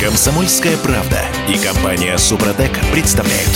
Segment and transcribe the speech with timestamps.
[0.00, 3.50] Комсомольская правда и компания Супротек представляют.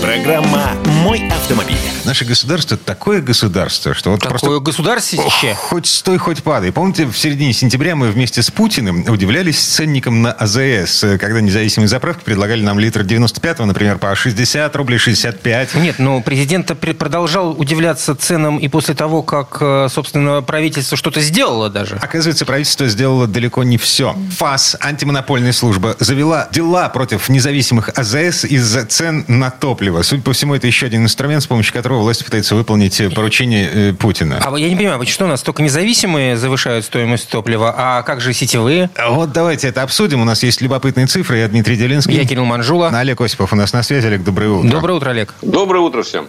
[0.00, 0.70] Программа
[1.02, 1.76] «Мой автомобиль».
[2.04, 4.60] Наше государство такое государство, что вот Такое просто...
[4.60, 5.54] государствище.
[5.54, 6.72] Хоть стой, хоть падай.
[6.72, 12.24] Помните, в середине сентября мы вместе с Путиным удивлялись ценникам на АЗС, когда независимые заправки
[12.24, 15.74] предлагали нам литр 95-го, например, по 60 рублей, 65.
[15.74, 21.68] Нет, но президент продолжал удивляться ценам и после того, как, э, собственно, правительство что-то сделало
[21.68, 21.96] даже.
[21.96, 24.16] Оказывается, правительство сделало далеко не все.
[24.38, 30.02] ФАС, антимонопольная служба, завела дела против независимых АЗС из-за цен на топливо.
[30.02, 33.70] Судя по всему, это еще один инструмент, с помощью которого власть пытается выполнить э, поручение
[33.72, 34.40] э, Путина.
[34.44, 38.32] А я не понимаю, что у нас только независимые завышают стоимость топлива, а как же
[38.32, 38.90] сетевые?
[38.96, 40.20] А Вот давайте это обсудим.
[40.20, 41.38] У нас есть любопытные цифры.
[41.38, 42.14] Я Дмитрий Делинский.
[42.14, 42.88] Я Кирилл Манжула.
[42.88, 44.06] Олег Осипов у нас на связи.
[44.06, 44.68] Олег, доброе утро.
[44.68, 45.34] Доброе утро, Олег.
[45.42, 46.28] Доброе утро всем.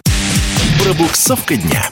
[0.82, 1.90] Пробуксовка дня.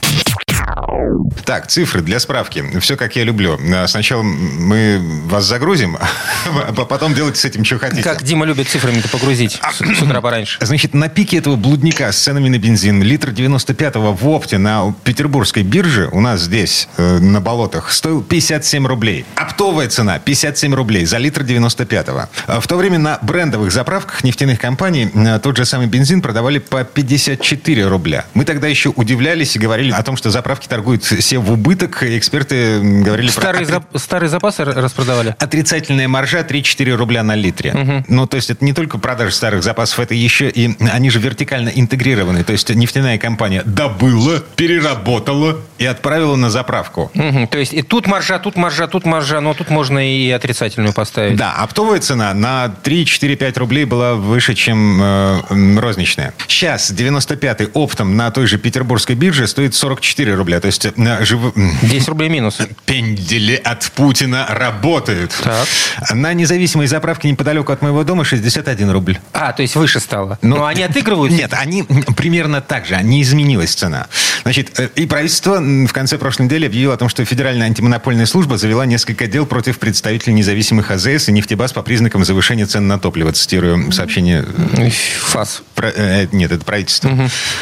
[1.45, 2.63] Так, цифры для справки.
[2.79, 3.59] Все как я люблю.
[3.73, 5.97] А Сначала мы вас загрузим,
[6.67, 8.03] а потом делайте с этим, что хотите.
[8.03, 10.57] Как Дима любит цифрами-то погрузить с, с утра пораньше.
[10.61, 15.63] Значит, на пике этого блудника с ценами на бензин литр 95-го в опте на петербургской
[15.63, 19.25] бирже у нас здесь, э, на болотах, стоил 57 рублей.
[19.35, 22.29] Оптовая цена 57 рублей за литр 95-го.
[22.47, 26.59] А В то время на брендовых заправках нефтяных компаний э, тот же самый бензин продавали
[26.59, 28.25] по 54 рубля.
[28.33, 32.03] Мы тогда еще удивлялись и говорили о том, что заправки торгуют все в убыток.
[32.03, 33.75] Эксперты говорили Старые, про...
[33.75, 35.33] зап- старые запасы распродавали?
[35.39, 38.03] Отрицательная маржа 3-4 рубля на литре.
[38.09, 41.69] Ну, то есть это не только продажа старых запасов, это еще и они же вертикально
[41.69, 42.43] интегрированы.
[42.43, 47.11] То есть нефтяная компания добыла, переработала и отправила на заправку.
[47.13, 47.47] Мгм.
[47.47, 51.37] То есть и тут маржа, тут маржа, тут маржа, но тут можно и отрицательную поставить.
[51.37, 56.33] Да, оптовая цена на 3-4-5 рублей была выше, чем э, розничная.
[56.47, 60.40] Сейчас 95-й оптом на той же петербургской бирже стоит 44 рубля.
[60.59, 60.91] То есть э,
[61.25, 62.57] жив- м, 10 рублей минус.
[62.85, 65.31] Пендели от Путина работают.
[65.43, 65.67] Так.
[66.13, 69.19] На независимой заправке неподалеку от моего дома 61 рубль.
[69.33, 70.37] А, то есть выше стало.
[70.41, 71.33] Ну, Но они отыгрывают?
[71.33, 71.83] Нет, они
[72.15, 74.07] примерно так же, не изменилась цена.
[74.43, 78.57] Значит, э, и правительство в конце прошлой недели объявило о том, что Федеральная антимонопольная служба
[78.57, 83.31] завела несколько дел против представителей независимых АЗС и нефтебаз по признакам завышения цен на топливо.
[83.33, 84.45] Цитирую сообщение.
[84.77, 84.89] э,
[85.21, 85.61] Фас.
[85.75, 85.91] про-
[86.31, 87.09] нет, это правительство.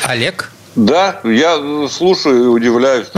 [0.04, 0.52] Олег?
[0.76, 3.08] Да, я слушаю и удивляюсь.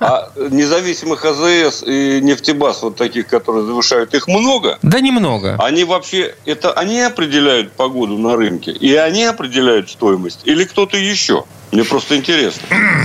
[0.00, 4.78] А независимых АЗС и нефтебаз, вот таких, которые завышают, их много.
[4.82, 5.56] Да немного.
[5.58, 11.44] Они вообще, это они определяют погоду на рынке, и они определяют стоимость, или кто-то еще?
[11.72, 12.62] Мне просто интересно.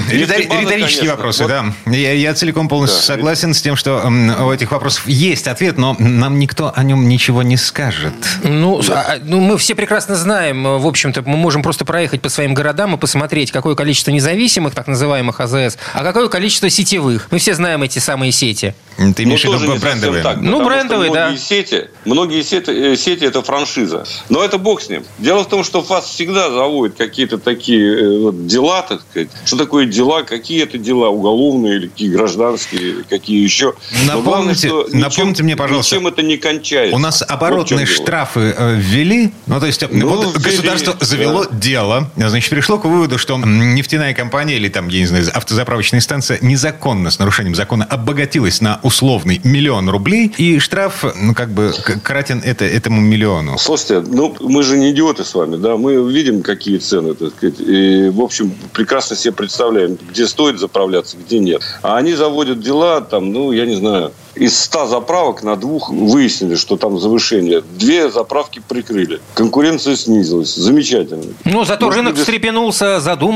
[0.10, 1.66] Риторические конечно, вопросы, вот да.
[1.92, 3.06] Я, я целиком полностью Да.
[3.06, 7.44] согласен с тем, что у этих вопросов есть ответ, но нам никто о нем ничего
[7.44, 8.14] не скажет.
[8.44, 12.22] Ну, с- а, ну, мы все прекрасно знаем, э, в общем-то, мы можем просто проехать
[12.24, 17.28] по своим городам и посмотреть, какое количество независимых, так называемых АЗС, а какое количество сетевых.
[17.32, 18.76] Мы все знаем эти самые сети.
[19.16, 20.24] Ты имеешь в Ну, виду не совсем брендовые?
[20.24, 21.26] так, Ну, брендовые, да.
[21.28, 24.06] многие Сети, многие сети, э, сети это франшиза.
[24.30, 25.04] Но это бог с ним.
[25.20, 29.30] Дело в том, что ФАС всегда заводит какие-то такие э, вот дела, так сказать.
[29.46, 33.74] Что такое дела, какие это дела, уголовные или какие гражданские, какие еще.
[34.06, 36.96] Но главное, Напомните- что ничем- напомните мне, пожалуйста, Ничем это не кончается.
[36.96, 37.88] У нас Вот в оборотные чем дело.
[38.04, 41.06] штрафы э, ввели, ну то есть Ну, вот ввели, государство да.
[41.06, 46.02] завело дело, значит пришло к выводу, что нефтяная компания или там, я не знаю, автозаправочная
[46.02, 51.74] станция незаконно, с нарушением закона обогатилась на условный миллион рублей, и штраф, ну как бы
[52.04, 53.58] кратен это, этому миллиону.
[53.58, 57.60] Слушайте, ну мы же не идиоты с вами, да, мы видим, какие цены, так сказать,
[57.60, 61.62] и, в общем, прекрасно себе представляем, где стоит заправляться, где нет.
[61.82, 66.56] А они заводят дела, там, ну, я не знаю, из 100 заправок на двух выяснили,
[66.56, 67.62] что там завышение.
[67.78, 69.22] Две заправки прикрыли.
[69.34, 70.54] Конкуренция снизилась.
[70.56, 71.24] Замечательно.
[71.46, 73.35] Ну, зато Может, рынок встрепенулся, задумался,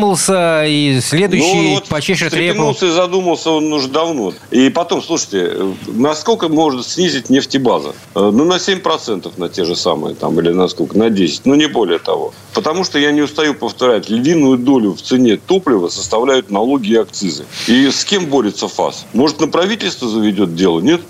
[0.68, 2.76] и следующий Ну, вот почешет репу.
[2.82, 4.34] и задумался он уже давно.
[4.52, 5.54] И потом, слушайте,
[5.88, 7.94] насколько может снизить нефтебаза?
[8.16, 10.98] Э, Ну, на 7% на те же самые, там, или на сколько?
[10.98, 12.34] На 10, ну, не более того.
[12.54, 17.46] Потому что, я не устаю повторять, львиную долю в цене топлива составляют налоги и акцизы.
[17.68, 19.06] И с кем борется ФАС?
[19.14, 20.80] Может, на правительство заведет дело?
[20.80, 21.02] Нет?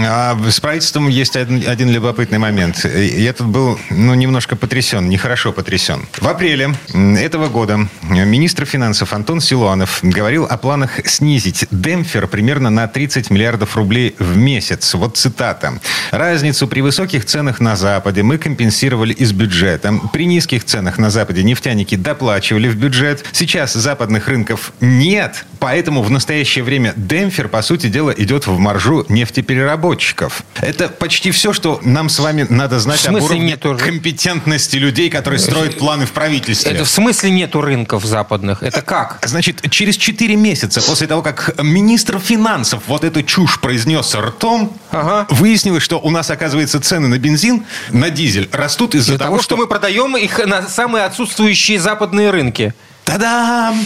[0.00, 2.84] А с правительством есть один, один любопытный момент.
[2.84, 6.06] Я тут был, ну, немножко потрясен, нехорошо потрясен.
[6.18, 12.86] В апреле этого года министр финансов Антон Силуанов говорил о планах снизить демпфер примерно на
[12.86, 14.94] 30 миллиардов рублей в месяц.
[14.94, 15.80] Вот цитата.
[16.10, 19.98] «Разницу при высоких ценах на Западе мы компенсировали из бюджета.
[20.12, 23.24] При низких ценах на Западе нефтяники доплачивали в бюджет.
[23.32, 29.04] Сейчас западных рынков нет, поэтому в настоящее время демпфер, по сути дела, идет в маржу
[29.08, 30.42] нефтепереработчиков.
[30.60, 33.78] Это почти все, что нам с вами надо знать об уровне нету...
[33.80, 36.72] компетентности людей, которые строят планы в правительстве.
[36.72, 37.60] Это в смысле нету
[37.94, 38.62] рынков западных?
[38.62, 39.18] Это как?
[39.22, 45.26] Значит, через 4 месяца после того, как министр финансов вот эту чушь произнес ртом, ага.
[45.30, 49.44] выяснилось, что у нас, оказывается, цены на бензин, на дизель растут из-за того, того, что...
[49.44, 52.74] что мы продаем их на самые отсутствующие западные рынки.
[53.04, 53.76] Та-дам!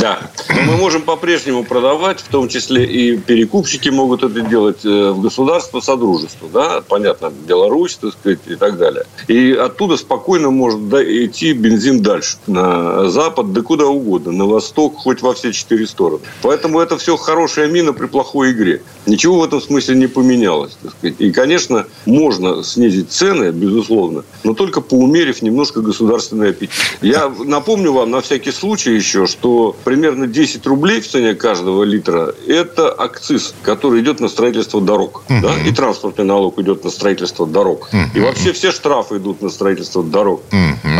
[0.00, 0.30] Да.
[0.50, 5.20] Но мы можем по-прежнему продавать, в том числе и перекупщики могут это делать э, в
[5.20, 9.04] государство Содружество, да, понятно, Беларусь, так сказать, и так далее.
[9.26, 15.22] И оттуда спокойно может идти бензин дальше, на запад, да куда угодно, на восток, хоть
[15.22, 16.22] во все четыре стороны.
[16.42, 18.82] Поэтому это все хорошая мина при плохой игре.
[19.06, 21.16] Ничего в этом смысле не поменялось, так сказать.
[21.18, 26.70] И, конечно, можно снизить цены, безусловно, но только поумерив немножко государственный аппетит.
[27.02, 31.84] Я напомню вам на всякий случай, случай еще, что примерно 10 рублей в цене каждого
[31.84, 35.22] литра– это акциз, который идет на строительство дорог.
[35.26, 35.40] Uh-huh.
[35.40, 35.58] Да?
[35.66, 37.88] И транспортный налог идет на строительство дорог.
[37.90, 38.04] Uh-huh.
[38.14, 40.42] И вообще все штрафы идут на строительство дорог.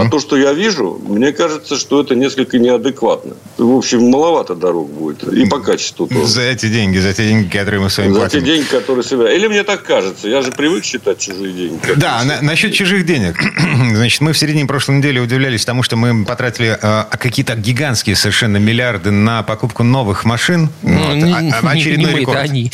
[0.00, 3.34] А то, что я вижу, мне кажется, что это несколько неадекватно.
[3.56, 5.22] В общем, маловато дорог будет.
[5.24, 6.26] И по качеству тоже.
[6.26, 8.40] За эти деньги, за те деньги, которые мы с вами за платим.
[8.40, 9.32] За те деньги, которые себя...
[9.32, 10.28] Или мне так кажется.
[10.28, 11.80] Я же привык считать чужие деньги.
[11.96, 13.36] Да, на, насчет чужих денег.
[13.94, 18.58] Значит, мы в середине прошлой недели удивлялись тому, что мы потратили э, какие-то гигантские совершенно
[18.58, 20.70] миллиарды на покупку новых машин.
[20.82, 21.14] Ну, вот.
[21.16, 22.38] не, а, а очередной не рекорд.
[22.38, 22.72] они.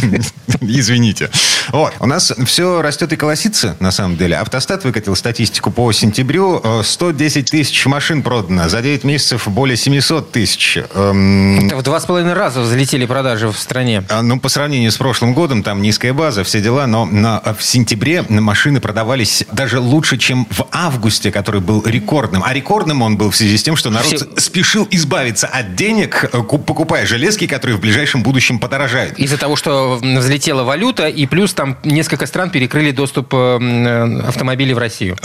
[0.60, 1.30] Извините.
[1.72, 1.94] Вот.
[2.00, 4.36] У нас все растет и колосится, на самом деле.
[4.36, 6.82] Автостат выкатил статистику по сентябрю.
[6.82, 8.68] 110 э, тысяч машин продано.
[8.68, 10.78] За 9 месяцев более 700 тысяч.
[10.94, 14.04] Эм, Это в два с половиной раза взлетели продажи в стране.
[14.08, 16.86] А, ну, по сравнению с прошлым годом, там низкая база, все дела.
[16.86, 22.42] Но на, в сентябре машины продавались даже лучше, чем в августе, который был рекордным.
[22.44, 24.26] А рекордным он был в связи с тем, что народ все...
[24.36, 29.18] спешил избавиться от денег, э, покупая железки, которые в ближайшем будущем подорожают.
[29.18, 34.72] Из-за того, что взлетела валюта, и плюс там несколько стран перекрыли доступ э, э, автомобилей
[34.72, 35.18] в Россию.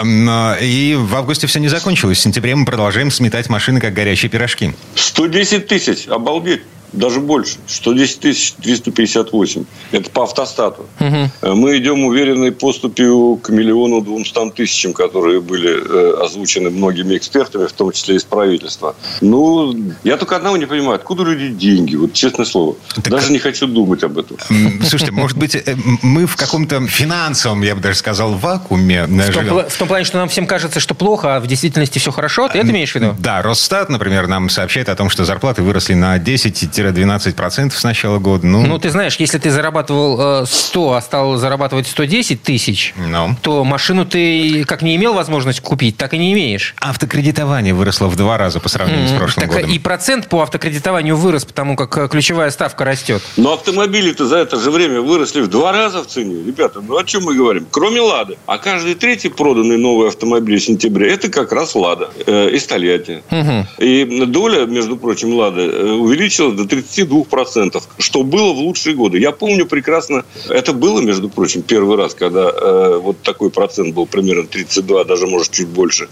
[0.62, 2.18] И в августе все не закончилось.
[2.18, 4.74] В сентябре мы продолжаем сметать машины, как горячие пирожки.
[4.96, 9.66] 110 тысяч, обалдеть даже больше, 110 тысяч 258.
[9.92, 10.86] Это по автостату.
[11.00, 11.56] Угу.
[11.56, 17.74] Мы идем уверенной поступью к миллиону двумстам тысячам, которые были э, озвучены многими экспертами, в
[17.74, 18.96] том числе из правительства.
[19.22, 22.76] Ну, я только одного не понимаю, откуда люди деньги, вот честное слово.
[22.96, 23.10] Так...
[23.10, 24.38] Даже не хочу думать об этом.
[24.82, 29.64] Слушайте, может быть, э, мы в каком-то финансовом, я бы даже сказал, вакууме в том,
[29.68, 32.48] в том плане, что нам всем кажется, что плохо, а в действительности все хорошо?
[32.50, 33.16] Ты это имеешь в виду?
[33.20, 38.20] Да, Росстат, например, нам сообщает о том, что зарплаты выросли на 10 10-12% с начала
[38.20, 38.46] года.
[38.46, 43.28] Ну, ну, ты знаешь, если ты зарабатывал 100, э, а стал зарабатывать 110 тысяч, no.
[43.28, 43.36] Ну.
[43.42, 46.76] то машину ты как не имел возможность купить, так и не имеешь.
[46.80, 49.72] Автокредитование выросло в два раза по сравнению mm, с прошлым так годом.
[49.72, 53.22] И процент по автокредитованию вырос, потому как э, ключевая ставка растет.
[53.38, 56.44] Но автомобили-то за это же время выросли в два раза в цене.
[56.46, 57.68] Ребята, ну о чем мы говорим?
[57.72, 58.38] Кроме «Лады».
[58.46, 63.24] А каждый третий проданный новый автомобиль в сентябре– это как раз «Лада» э, из Тольятти.
[63.32, 63.84] Угу.
[63.84, 69.20] И доля, между прочим, «Лады» э, увеличилась до 32%, что было в лучшие годы.
[69.20, 74.06] Я помню прекрасно, это было, между прочим, первый раз, когда э, вот такой процент был
[74.06, 76.08] примерно 32, даже, может, чуть больше.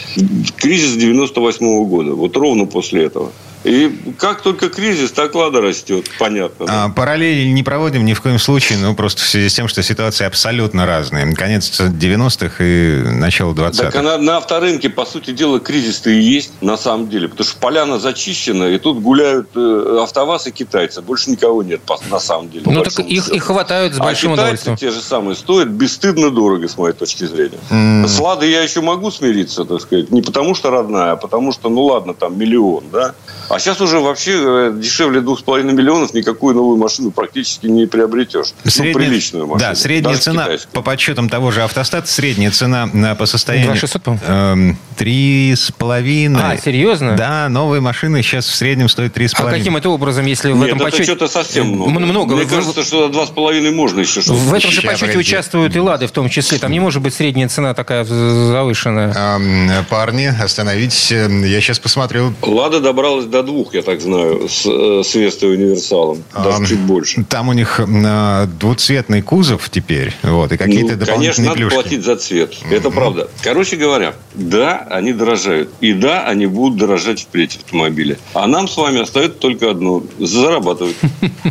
[0.57, 3.31] Кризис 98 -го года, вот ровно после этого.
[3.63, 6.65] И как только кризис, так лада растет, понятно.
[6.65, 6.85] Да?
[6.85, 9.81] А, параллели не проводим ни в коем случае, ну, просто в связи с тем, что
[9.81, 11.33] ситуации абсолютно разные.
[11.33, 13.91] Конец 90-х и начало 20-х.
[13.91, 17.29] Так а на, авторынке, по сути дела, кризис-то и есть на самом деле.
[17.29, 21.01] Потому что поляна зачищена, и тут гуляют э, автовазы китайцы.
[21.01, 22.63] Больше никого нет, на самом деле.
[22.65, 24.75] Ну, так их, их хватают с а большим а удовольствием.
[24.75, 27.59] те же самые стоят бесстыдно дорого, с моей точки зрения.
[27.69, 28.07] Mm.
[28.07, 30.11] С Ладой я еще могу смириться, так сказать.
[30.11, 33.13] Не потому что родная, а потому что, ну ладно, там миллион, да.
[33.53, 38.47] А сейчас уже вообще э, дешевле 2,5 миллионов никакую новую машину практически не приобретешь.
[38.63, 39.69] Ну, средняя, ну, приличную машину.
[39.69, 40.73] Да, средняя цена, китайскую.
[40.73, 43.73] по подсчетам того же автостата, средняя цена по состоянию...
[43.73, 44.25] 2600, по-моему?
[44.27, 46.41] Эм, три с половиной.
[46.41, 47.15] А, серьезно?
[47.15, 49.57] Да, новые машины сейчас в среднем стоят три с половиной.
[49.57, 51.03] А каким это образом, если в Нет, этом это подсчете...
[51.03, 51.99] что-то совсем много.
[51.99, 52.35] много.
[52.35, 54.33] Мне кажется, что два с половиной можно еще что-то.
[54.33, 56.57] В этом же подсчете участвуют и «Лады» в том числе.
[56.57, 59.13] Там не может быть средняя цена такая завышенная.
[59.13, 61.11] Эм, парни, остановитесь.
[61.11, 62.33] Я сейчас посмотрел.
[62.41, 66.23] «Лада» добралась до двух, я так знаю с, э, с Вестой универсалом.
[66.33, 67.23] Даже а, чуть больше.
[67.25, 70.13] Там у них а, двуцветный кузов теперь.
[70.23, 71.73] Вот, и какие-то ну, Конечно, надо плюшки.
[71.73, 72.51] платить за цвет.
[72.53, 72.75] Mm-hmm.
[72.75, 73.29] Это правда.
[73.41, 75.69] Короче говоря, да, они дорожают.
[75.81, 78.17] И да, они будут дорожать впредь автомобили.
[78.33, 80.95] А нам с вами остается только одно– зарабатывать.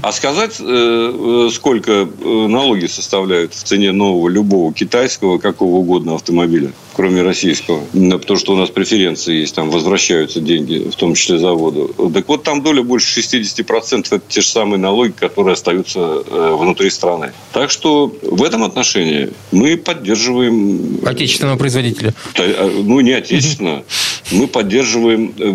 [0.02, 7.22] А сказать, э, сколько налоги составляют в цене нового любого китайского, какого угодно автомобиля, кроме
[7.22, 7.80] российского.
[7.92, 11.94] Потому что у нас преференции есть, там возвращаются деньги, в том числе заводу.
[12.12, 14.06] Так вот, там доля больше 60%.
[14.06, 17.32] Это те же самые налоги, которые остаются э, внутри страны.
[17.52, 20.98] Так что в этом отношении мы поддерживаем...
[21.02, 22.14] э, Отечественного производителя.
[22.36, 23.82] э, Ну, не отечественно.
[24.30, 25.50] Мы поддерживаем э,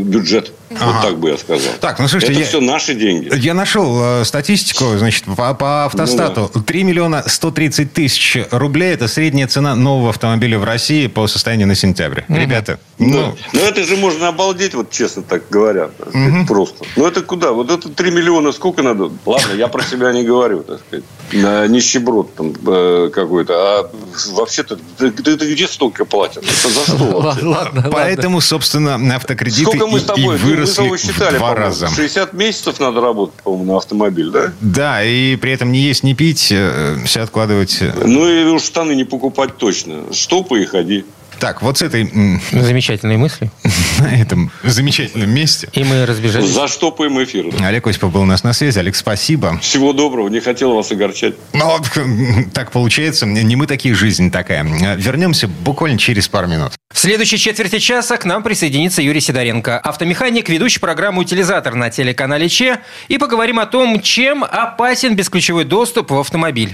[0.70, 0.84] бюджет.
[0.84, 0.94] Ага.
[0.94, 1.74] Вот так бы я сказал.
[1.80, 3.30] Так, ну, слушайте, Это я- все наши деньги.
[3.38, 6.50] Я нашел э, статистику, значит, по, по автостату.
[6.66, 11.76] 3 миллиона 130 тысяч рублей– это средняя цена нового автомобиля в России по состоянию на
[11.76, 12.22] сентябрь.
[12.28, 15.90] Ребята, ну, Ну, ну, это же можно обалдеть, вот честно так говоря.
[15.98, 16.86] так сказать, Просто.
[16.96, 17.52] Ну, это куда?
[17.52, 19.12] Вот это 3 миллиона сколько надо?
[19.26, 21.06] Ладно, я про себя не говорю, так сказать.
[21.34, 23.54] На нищеброд там э, какой-то.
[23.54, 23.90] А
[24.34, 26.44] вообще-то, ты, ты- ты где столько платят?
[26.44, 27.46] Это за что вообще?
[27.46, 27.90] Ладно, ладно.
[27.92, 31.66] поэтому, собственно, автокредиты Сколько мы с и, и тобой, выросли тобой в считали, два по-моему,
[31.66, 31.88] раза.
[31.88, 34.52] 60 месяцев надо работать, по-моему, на автомобиль, да?
[34.62, 37.78] Да, и при этом не есть, не пить, э, все откладывать.
[37.82, 37.94] э.
[38.06, 40.14] Ну и уж штаны не покупать точно.
[40.14, 41.06] Штопай и ходи.
[41.40, 43.50] Так, вот с этой, м, Замечательные мысли.
[44.00, 46.50] на этом замечательном месте И мы разбежались.
[46.50, 47.46] Заштопаем эфир.
[47.64, 48.80] Олег Осипов был у нас на связи.
[48.80, 49.58] Олег, спасибо.
[49.60, 50.30] Всего доброго.
[50.30, 51.36] Не хотел вас огорчать.
[51.54, 51.80] Ну,
[52.54, 53.26] так получается.
[53.26, 54.64] Не мы такие, жизнь такая.
[54.96, 56.74] Вернемся буквально через пару минут.
[56.94, 62.50] В следующей четверти часа к нам присоединится Юрий Сидоренко, автомеханик, ведущий программу «Утилизатор» на телеканале
[62.50, 62.80] ЧЕ.
[63.08, 66.74] И поговорим о том, чем опасен бесключевой доступ в автомобиль.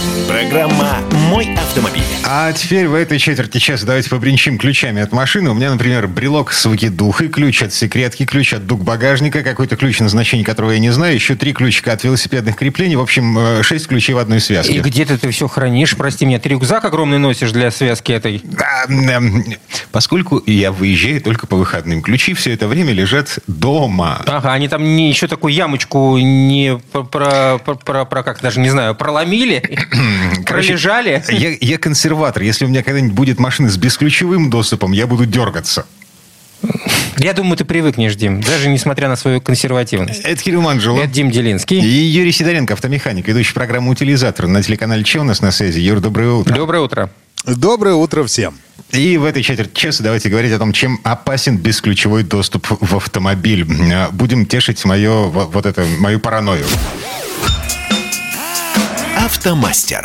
[0.27, 0.97] Программа
[1.29, 2.03] «Мой автомобиль».
[2.25, 5.49] А теперь в этой четверти часа давайте побринчим ключами от машины.
[5.49, 9.99] У меня, например, брелок с выкидухой, ключ от секретки, ключ от дуг багажника, какой-то ключ,
[9.99, 12.95] назначение которого я не знаю, еще три ключика от велосипедных креплений.
[12.95, 14.73] В общем, э, шесть ключей в одной связке.
[14.75, 15.95] И где ты это все хранишь?
[15.97, 18.41] Прости меня, ты рюкзак огромный носишь для связки этой?
[18.57, 19.43] А, эм,
[19.91, 24.21] Поскольку я выезжаю только по выходным, ключи все это время лежат дома.
[24.25, 28.59] Ага, они там не, еще такую ямочку не про, про, про- про- про- как даже
[28.61, 29.61] не знаю, проломили,
[30.45, 31.23] Короче, пролежали.
[31.29, 32.43] Я, я консерватор.
[32.43, 35.85] Если у меня когда-нибудь будет машина с бесключевым доступом, я буду дергаться.
[37.17, 40.21] Я думаю, ты привыкнешь, Дим, даже несмотря на свою консервативность.
[40.21, 40.99] Это Кирилл Манжело.
[40.99, 41.79] Это Дим И Делинский.
[41.79, 45.79] Юрий Сидоренко, автомеханик, ведущий программу «Утилизатор» на телеканале Че у нас на связи.
[45.79, 46.55] Юр, доброе утро.
[46.55, 47.09] Доброе утро.
[47.45, 48.53] Доброе утро всем.
[48.91, 53.65] И в этой четверти часа давайте говорить о том, чем опасен бесключевой доступ в автомобиль.
[54.11, 56.65] Будем тешить мое, во- вот это, мою паранойю.
[59.23, 60.03] Автомастер.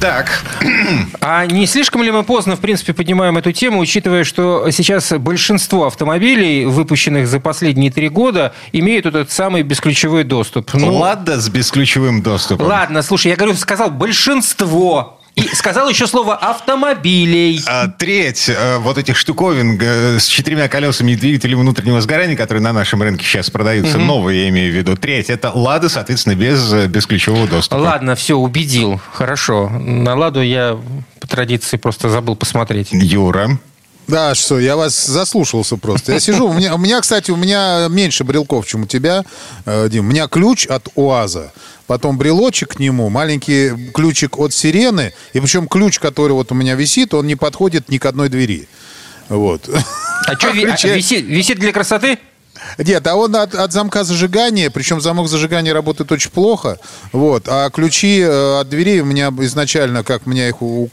[0.00, 0.42] Так,
[1.20, 5.86] А не слишком ли мы поздно, в принципе, поднимаем эту тему, учитывая, что сейчас большинство
[5.86, 10.72] автомобилей, выпущенных за последние три года, имеют этот самый бесключевой доступ?
[10.72, 12.66] Ну, Лада с бесключевым доступом.
[12.66, 15.19] Ладно, слушай, я говорю, сказал большинство.
[15.36, 17.62] И сказал еще слово автомобилей.
[17.66, 22.62] А, Треть э, вот этих штуковин э, с четырьмя колесами и двигателем внутреннего сгорания, которые
[22.62, 26.72] на нашем рынке сейчас продаются, новые, я имею в виду, треть, это Лада, соответственно, без
[26.72, 27.80] э, бесключевого доступа.
[27.80, 29.00] Ладно, все, убедил.
[29.12, 29.68] Хорошо.
[29.68, 30.78] На Ладу я
[31.20, 32.88] по традиции просто забыл посмотреть.
[32.90, 33.58] Юра.
[34.10, 36.12] Да, что, я вас заслушался просто.
[36.12, 39.24] Я сижу, у меня, у меня, кстати, у меня меньше брелков, чем у тебя,
[39.66, 40.06] э, Дим.
[40.06, 41.52] У меня ключ от УАЗа,
[41.86, 46.74] потом брелочек к нему, маленький ключик от сирены, и причем ключ, который вот у меня
[46.74, 48.68] висит, он не подходит ни к одной двери.
[49.28, 49.68] Вот.
[50.26, 52.18] А что, Ключи- висит, висит для красоты?
[52.78, 56.78] Нет, а он от, от замка зажигания, причем замок зажигания работает очень плохо,
[57.12, 60.90] вот, а ключи э, от дверей у меня изначально, как меня их у-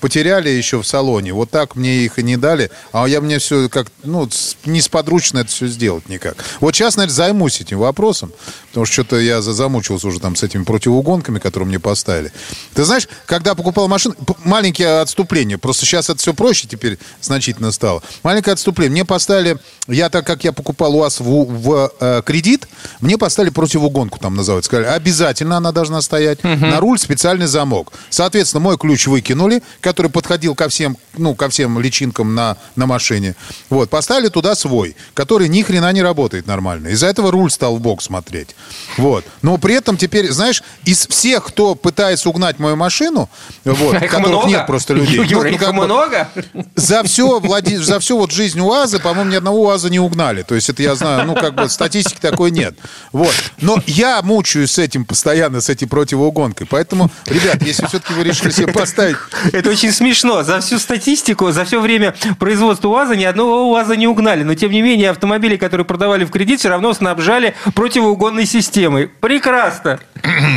[0.00, 3.68] потеряли еще в салоне, вот так мне их и не дали, а я мне все
[3.68, 4.28] как, ну,
[4.64, 6.36] несподручно это все сделать никак.
[6.60, 8.32] Вот сейчас, наверное, займусь этим вопросом,
[8.68, 12.32] потому что что-то я за- замучился уже там с этими противоугонками, которые мне поставили.
[12.74, 18.02] Ты знаешь, когда покупал машину, маленькие отступления, просто сейчас это все проще теперь значительно стало.
[18.22, 18.92] Маленькое отступление.
[18.92, 19.58] Мне поставили,
[19.88, 22.68] я так как я покупал у вас в, в, э, кредит,
[23.00, 24.68] мне поставили противоугонку там называется.
[24.68, 26.44] Сказали, обязательно она должна стоять.
[26.44, 27.92] На руль специальный замок.
[28.10, 33.34] Соответственно, мой ключ выкинули, который подходил ко всем, ну, ко всем личинкам на, на машине.
[33.70, 36.88] Вот, поставили туда свой, который ни хрена не работает нормально.
[36.88, 38.54] Из-за этого руль стал в бок смотреть.
[38.98, 39.24] Вот.
[39.42, 43.28] Но при этом теперь, знаешь, из всех, кто пытается угнать мою машину,
[43.64, 44.48] вот, Их которых много?
[44.48, 45.24] нет просто людей.
[45.24, 46.28] Юра, ну, их много?
[46.76, 47.78] за все, владе...
[47.78, 50.42] за все вот жизнь УАЗа, по-моему, ни одного УАЗа не угнали.
[50.42, 52.74] То есть это я знаю, ну, как бы статистики такой нет.
[53.12, 53.34] Вот.
[53.60, 56.66] Но я мучаюсь с этим постоянно, с этой противоугонкой.
[56.68, 59.16] Поэтому, ребят, если все-таки вы решили себе поставить...
[59.52, 60.42] Это очень смешно.
[60.42, 64.42] За всю статистику, за все время производства УАЗа ни одного УАЗа не угнали.
[64.42, 69.08] Но, тем не менее, автомобили, которые продавали в кредит, все равно снабжали противоугонной системой.
[69.08, 70.00] Прекрасно.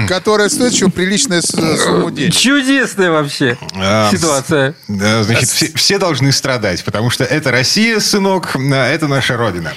[0.08, 1.52] Которая стоит еще приличная с-
[1.84, 2.34] сумму денег.
[2.36, 4.74] Чудесная вообще А, ситуация.
[4.88, 9.74] Значит, все, все должны страдать, потому что это Россия, сынок, а это наша Родина.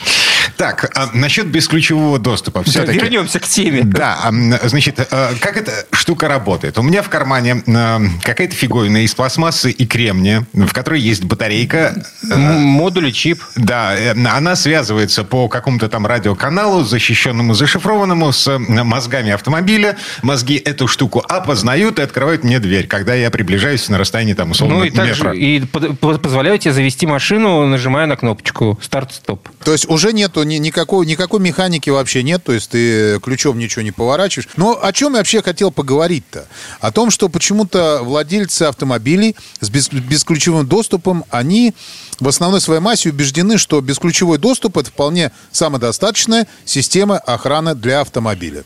[0.57, 2.61] Так, а насчет бесключевого доступа.
[2.65, 2.99] Да, Все-таки.
[2.99, 3.83] вернемся к теме.
[3.85, 6.79] Да, а, значит, э, как эта штука работает?
[6.79, 11.95] У меня в кармане э, какая-то фиговина из пластмассы и кремния, в которой есть батарейка.
[12.31, 13.43] М, Модули, чип.
[13.57, 19.97] Да, э, она связывается по какому-то там радиоканалу, защищенному, зашифрованному, с э, мозгами автомобиля.
[20.23, 24.77] Мозги эту штуку опознают и открывают мне дверь, когда я приближаюсь на расстоянии там условно
[24.79, 25.33] Ну и также метра.
[25.33, 29.49] и под- по- позволяю тебе завести машину, нажимая на кнопочку старт-стоп.
[29.65, 33.83] То есть уже нету ни- никакой, никакой механики вообще нет, то есть ты ключом ничего
[33.83, 34.49] не поворачиваешь.
[34.57, 36.47] Но о чем я вообще хотел поговорить-то?
[36.81, 41.75] О том, что почему-то владельцы автомобилей с бес- бесключевым доступом, они
[42.21, 48.65] в основной своей массе убеждены, что бесключевой доступ это вполне самодостаточная система охраны для автомобиля.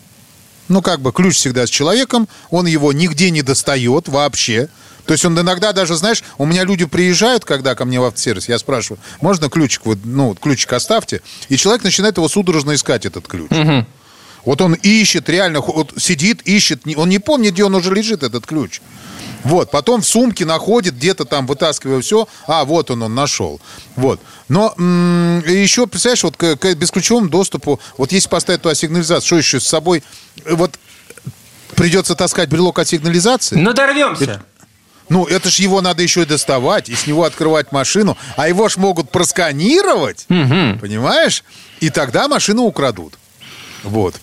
[0.68, 4.68] Ну, как бы ключ всегда с человеком, он его нигде не достает вообще.
[5.08, 8.46] То есть он иногда даже, знаешь, у меня люди приезжают, когда ко мне в автосервис,
[8.46, 13.26] я спрашиваю, можно ключик, вот, ну, ключик оставьте, и человек начинает его судорожно искать, этот
[13.26, 13.50] ключ.
[14.44, 18.46] Вот он ищет, реально, вот сидит, ищет, он не помнит, где он уже лежит, этот
[18.46, 18.82] ключ.
[19.44, 23.62] Вот, потом в сумке находит, где-то там вытаскивая все, а, вот он, он нашел.
[23.96, 24.20] Вот.
[24.48, 29.36] Но м, еще, представляешь, вот к, к бесключевому доступу, вот если поставить туда сигнализацию, что
[29.36, 30.02] еще с собой,
[30.44, 30.78] э, вот
[31.76, 33.56] придется таскать брелок от сигнализации.
[33.56, 34.42] Ну, дорвемся.
[35.08, 38.68] Ну, это ж его надо еще и доставать, и с него открывать машину, а его
[38.68, 41.44] ж могут просканировать, понимаешь?
[41.80, 43.14] И тогда машину украдут.
[43.84, 44.14] Вот.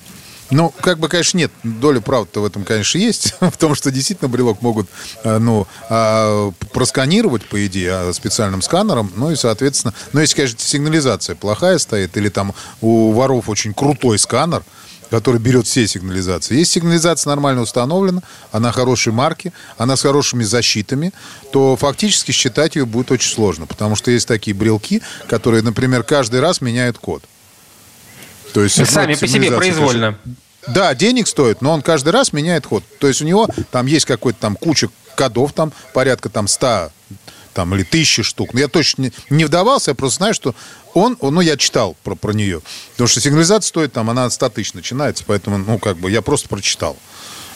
[0.52, 4.30] Ну, как бы, конечно, нет, доля правды в этом, конечно, есть, в том, что действительно
[4.30, 4.88] брелок могут,
[5.24, 10.60] э, ну, а, просканировать, по идее, а, специальным сканером, ну и, соответственно, ну, если, конечно,
[10.60, 14.64] сигнализация плохая стоит, или там у воров очень крутой сканер,
[15.10, 16.56] который берет все сигнализации.
[16.56, 18.22] Если сигнализация нормально установлена,
[18.52, 21.12] она хорошей марки, она с хорошими защитами,
[21.52, 26.40] то фактически считать ее будет очень сложно, потому что есть такие брелки, которые, например, каждый
[26.40, 27.24] раз меняют код.
[28.54, 30.18] То есть ну, Сами по себе, произвольно.
[30.68, 32.84] да, денег стоит, но он каждый раз меняет ход.
[33.00, 36.92] То есть у него там есть какой-то там куча кодов, там порядка там 100
[37.56, 38.54] там, или тысячи штук.
[38.54, 40.54] Но я точно не, не вдавался, я просто знаю, что
[40.94, 42.62] он, он- ну, я читал про, про нее.
[42.92, 46.22] Потому что сигнализация стоит, там, она от 100 тысяч начинается, поэтому, ну, как бы, я
[46.22, 46.98] просто прочитал.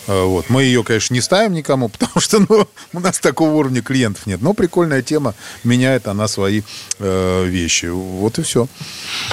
[0.09, 0.49] Э, Вот.
[0.49, 4.41] Мы ее, конечно, не ставим никому, потому что ну, у нас такого уровня клиентов нет.
[4.41, 6.63] Но прикольная тема, меняет она свои
[6.99, 7.85] э, вещи.
[7.85, 8.67] Вот и все.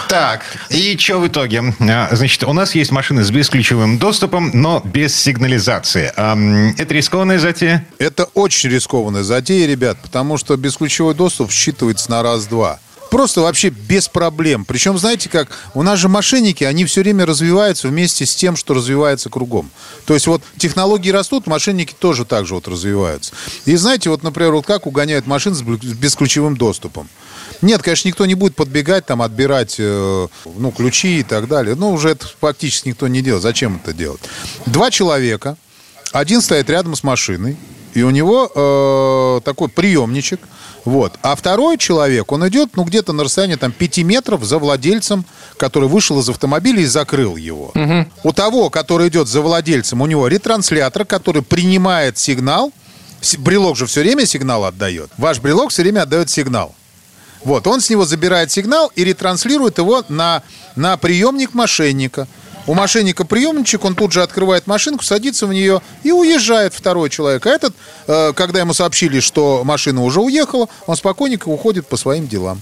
[0.09, 1.75] Так, и что в итоге?
[1.81, 6.13] А, Значит, у нас есть машины с бесключевым доступом, но без сигнализации.
[6.81, 7.87] Это рискованная затея?
[7.99, 12.81] Это очень рискованная затея, ребят, потому что бесключевой доступ считывается на раз-два.
[13.11, 14.65] Просто вообще без проблем.
[14.65, 18.75] Причем, знаете как, у нас же мошенники, они все время развиваются вместе с тем, что
[18.75, 19.71] развивается кругом.
[20.07, 23.33] То есть вот технологии растут, мошенники тоже так же вот развиваются.
[23.65, 27.09] И знаете, вот, например, вот как угоняют машины с бесключевым доступом.
[27.63, 31.75] Нет, конечно, никто не будет подбегать, там, отбирать э, ну, ключи и так далее.
[31.75, 33.43] Ну, уже это фактически никто не делает.
[33.43, 34.21] Зачем это делать?
[34.67, 35.57] Два человека,
[36.13, 37.57] один стоит рядом с машиной,
[37.95, 40.41] и у него э, такой приемничек.
[40.87, 41.15] Вот.
[41.21, 45.25] А второй человек, он идет, ну, где-то на расстоянии там 5 метров за владельцем,
[45.59, 47.73] который вышел из автомобиля и закрыл его.
[48.23, 52.73] У того, который идет за владельцем, у него ретранслятор, который принимает сигнал.
[53.39, 55.11] Брелок же все время сигнал отдает.
[55.19, 56.73] Ваш брелок все время отдает сигнал.
[57.43, 60.43] Вот, он с него забирает сигнал и ретранслирует его на,
[60.77, 62.29] на приемник мошенника.
[62.67, 67.47] У мошенника приемничек, он тут же открывает машинку, садится в нее и уезжает второй человек.
[67.47, 67.75] А этот,
[68.09, 72.61] э, когда ему сообщили, что машина уже уехала, он спокойненько уходит по своим делам.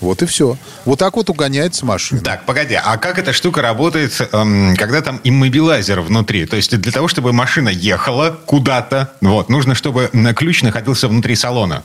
[0.00, 0.56] Вот и все.
[0.84, 2.20] Вот так вот угоняется машина.
[2.22, 6.46] Так, погоди, а как эта штука работает, эм, когда там иммобилайзер внутри?
[6.46, 11.84] То есть для того, чтобы машина ехала куда-то, вот, нужно, чтобы ключ находился внутри салона.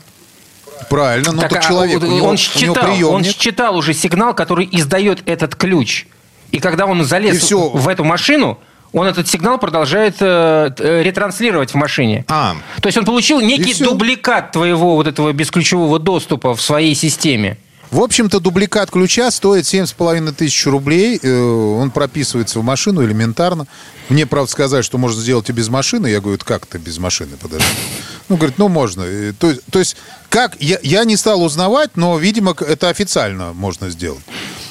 [0.89, 3.36] Правильно, ну так, а человек, он, у него, он у него считал, он приемник.
[3.36, 6.08] считал уже сигнал, который издает этот ключ.
[6.52, 7.70] И когда он залез всё.
[7.70, 8.58] в эту машину,
[8.94, 12.26] он этот сигнал продолжает э, э, ретранслировать в машине.
[12.30, 17.58] А, То есть он получил некий дубликат твоего вот этого бесключевого доступа в своей системе.
[17.92, 21.20] В общем-то, дубликат ключа стоит 7,5 тысяч рублей.
[21.24, 21.40] Э,
[21.82, 23.66] Он прописывается в машину элементарно.
[24.10, 26.08] Мне, правда, сказать, что можно сделать и без машины.
[26.08, 27.66] Я говорю, «Это как ты без машины, подожди.
[28.30, 29.04] Ну, говорит, ну, можно.
[29.04, 29.96] Э, То, есть- то есть,
[30.30, 34.24] как, я, я не стал узнавать, но, видимо, это официально можно сделать.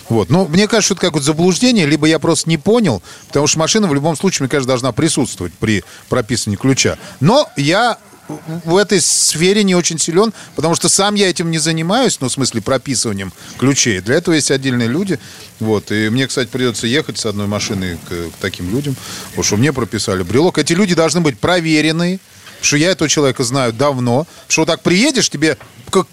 [0.08, 0.30] Вот.
[0.30, 3.86] Но мне кажется, что это какое-то заблуждение, либо я просто не понял, потому что машина
[3.88, 6.98] в любом случае, мне кажется, должна присутствовать при прописании ключа.
[7.20, 12.18] Но я в этой сфере не очень силен, потому что сам я этим не занимаюсь,
[12.20, 14.00] ну, в смысле, прописыванием ключей.
[14.00, 15.18] Для этого есть отдельные люди.
[15.60, 15.92] Вот.
[15.92, 18.96] И мне, кстати, придется ехать с одной машиной к, к таким людям,
[19.28, 20.58] потому что мне прописали брелок.
[20.58, 22.18] Эти люди должны быть проверенные,
[22.60, 24.26] что я этого человека знаю давно.
[24.48, 25.56] Что вот так приедешь, тебе
[25.90, 26.06] как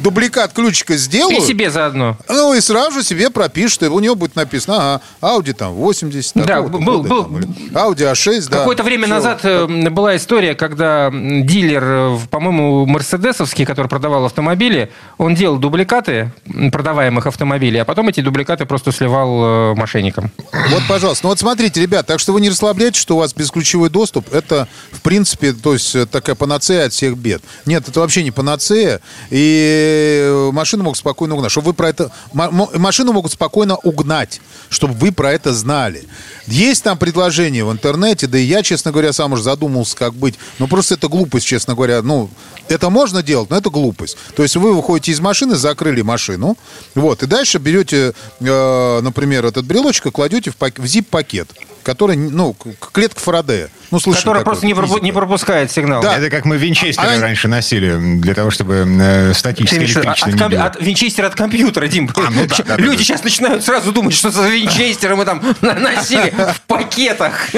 [0.00, 1.36] дубликат ключика сделаю.
[1.38, 2.16] И себе заодно.
[2.28, 6.62] Ну, и сразу себе пропишут, и у него будет написано, ага, Audi там 80, Да,
[6.62, 7.36] был- года, был- там,
[7.72, 8.58] Audi A6, да.
[8.58, 9.14] Какое-то время Всё.
[9.14, 16.32] назад э, была история, когда дилер, э, по-моему, мерседесовский, который продавал автомобили, он делал дубликаты
[16.72, 20.30] продаваемых автомобилей, а потом эти дубликаты просто сливал э, мошенникам.
[20.52, 21.24] Вот, пожалуйста.
[21.26, 24.32] Ну вот смотрите, ребят, так что вы не расслабляйтесь, что у вас бесключевой доступ.
[24.32, 27.42] Это, в принципе, то есть такая панацея от всех бед.
[27.66, 29.00] Нет, это вообще не панацея.
[29.30, 31.50] И э, машину могут спокойно угнать.
[31.50, 32.10] Чтобы вы про это...
[32.32, 36.04] Машину могут спокойно угнать, чтобы вы про это знали.
[36.46, 40.36] Есть там предложения в интернете, да и я, честно говоря, сам уже задумался, как быть.
[40.58, 42.00] Но просто это глупость, честно говоря.
[42.02, 42.30] Ну,
[42.68, 44.16] это можно делать, но это глупость.
[44.34, 46.56] То есть вы выходите из машины, закрыли машину,
[46.94, 51.48] вот, и дальше берете, э, например, этот брелочек и кладете в, пак- в zip-пакет,
[51.82, 52.54] который, ну,
[52.92, 53.70] клетка Фарадея.
[53.90, 54.44] Ну, слышали Который такое?
[54.44, 56.02] просто не, пропу- не пропускает сигнал.
[56.02, 56.18] Да.
[56.18, 60.48] Это как мы винчестеры А- раньше носили для того, чтобы э, виду электричество от, не
[60.48, 60.64] било.
[60.64, 62.10] от винчестера от компьютера, Дим.
[62.14, 63.04] А, ну да, да, да, Люди да.
[63.04, 67.48] сейчас начинают сразу думать, что за винчестера мы там носили в пакетах.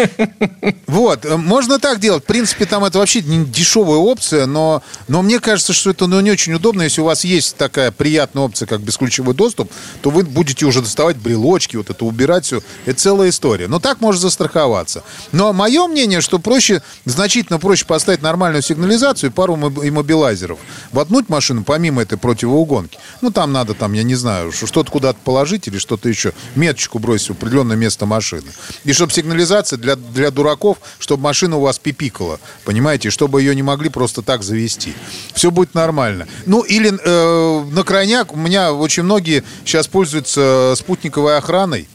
[0.87, 2.23] Вот, э, можно так делать.
[2.25, 6.21] В принципе, там это вообще не дешевая опция, но, но мне кажется, что это ну,
[6.21, 6.83] не очень удобно.
[6.83, 9.71] Если у вас есть такая приятная опция, как бесключевой доступ,
[10.03, 12.62] то вы будете уже доставать брелочки, вот это убирать все.
[12.87, 13.69] Это целая история.
[13.69, 15.03] Но так можно застраховаться.
[15.33, 15.87] Но мое
[16.20, 20.59] мнение, что проще, значительно проще поставить нормальную сигнализацию и пару моб- иммобилайзеров.
[20.92, 22.98] Воткнуть машину помимо этой противоугонки.
[23.22, 26.33] Ну, там надо, там, я не знаю, что- что-то куда-то положить или что-то еще.
[26.56, 28.50] Меточку бросить в определенное место машины.
[28.85, 32.38] И чтобы сигнализация для, для дураков, чтобы машина у вас пипикала.
[32.64, 33.11] Понимаете?
[33.11, 34.92] Чтобы ее не могли просто так завести.
[35.35, 36.26] Все будет нормально.
[36.46, 41.88] Ну, или э, на крайняк у меня очень многие сейчас пользуются спутниковой охраной.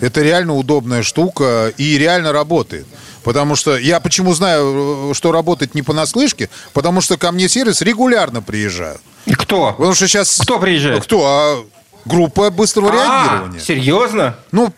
[0.00, 2.86] Это реально удобная штука и реально работает.
[3.24, 8.42] Потому что я почему знаю, что работает не понаслышке, потому что ко мне сервис регулярно
[8.42, 9.00] приезжают.
[9.32, 9.72] Кто?
[9.72, 10.38] Потому что сейчас...
[10.42, 11.02] Кто приезжает?
[11.02, 11.24] Кто?
[11.26, 11.64] А
[12.04, 13.58] группа быстрого реагирования.
[13.58, 14.36] А, серьезно?
[14.52, 14.72] Ну,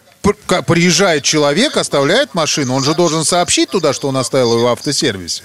[0.67, 5.43] приезжает человек, оставляет машину, он же должен сообщить туда, что он оставил ее в автосервисе.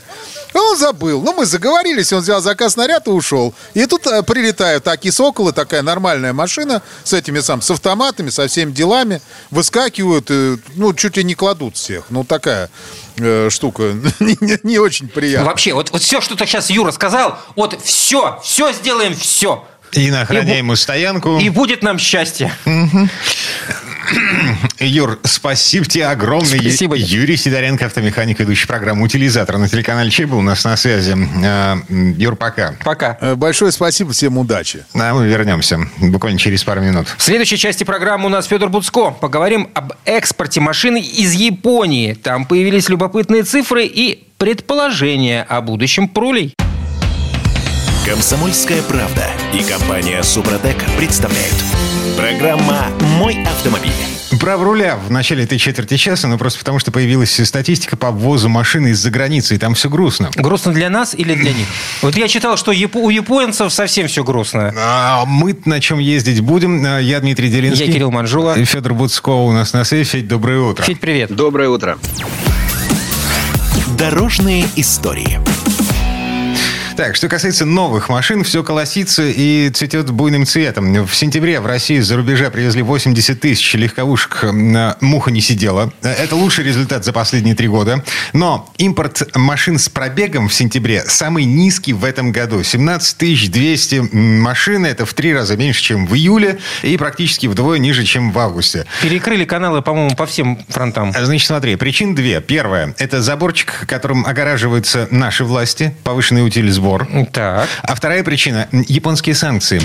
[0.53, 1.21] Он забыл.
[1.21, 3.53] Ну, мы заговорились, он взял заказ на ряд и ушел.
[3.73, 8.47] И тут э, прилетают такие соколы, такая нормальная машина с этими сам, с автоматами, со
[8.47, 12.05] всеми делами, выскакивают, э, ну, чуть ли не кладут всех.
[12.09, 12.69] Ну, такая
[13.17, 15.49] э, штука не, не- не очень приятная.
[15.49, 19.65] Вообще, вот, вот все, что ты сейчас Юра сказал, вот все, все сделаем, все.
[19.93, 21.39] И на охраняемую стоянку.
[21.39, 22.51] И будет нам счастье.
[24.79, 26.59] Юр, спасибо тебе огромное.
[26.59, 26.95] Спасибо.
[26.95, 31.15] Юрий Сидоренко, автомеханик, ведущий программу «Утилизатор» на телеканале был у нас на связи.
[31.43, 31.77] Э,
[32.17, 32.75] Юр, пока.
[32.83, 33.17] Пока.
[33.21, 34.85] Э, Большое спасибо, всем удачи.
[34.93, 37.07] А мы вернемся буквально через пару минут.
[37.17, 39.11] В следующей части программы у нас Федор Буцко.
[39.11, 42.13] Поговорим об экспорте машины из Японии.
[42.13, 46.53] Там появились любопытные цифры и предположения о будущем прулей.
[48.11, 51.55] Комсомольская правда и компания Супротек представляют.
[52.17, 53.93] Программа «Мой автомобиль».
[54.37, 58.49] Право руля в начале этой четверти часа, но просто потому, что появилась статистика по ввозу
[58.49, 60.29] машины из-за границы, и там все грустно.
[60.35, 61.65] Грустно для нас или для них?
[62.01, 64.73] Вот я читал, что у японцев совсем все грустно.
[64.77, 66.85] А мы на чем ездить будем?
[66.85, 67.85] А, Я Дмитрий Делинский.
[67.85, 68.59] Я Кирилл Манжула.
[68.59, 70.03] И Федор Буцко у нас на связи.
[70.03, 70.83] Федь, доброе утро.
[70.83, 71.33] Федь, привет.
[71.33, 71.97] Доброе утро.
[73.97, 75.39] Дорожные истории.
[77.01, 81.07] Так, что касается новых машин, все колосится и цветет буйным цветом.
[81.07, 84.43] В сентябре в Россию из-за рубежа привезли 80 тысяч легковушек.
[85.01, 85.91] Муха не сидела.
[86.03, 88.03] Это лучший результат за последние три года.
[88.33, 92.61] Но импорт машин с пробегом в сентябре самый низкий в этом году.
[92.61, 94.85] 17 200 машин.
[94.85, 96.59] Это в три раза меньше, чем в июле.
[96.83, 98.85] И практически вдвое ниже, чем в августе.
[99.01, 101.13] Перекрыли каналы, по-моему, по всем фронтам.
[101.19, 102.41] Значит, смотри, причин две.
[102.41, 107.07] Первое, это заборчик, которым огораживаются наши власти, повышенный утиль сбор.
[107.31, 107.67] Так.
[107.83, 109.81] А вторая причина– японские санкции.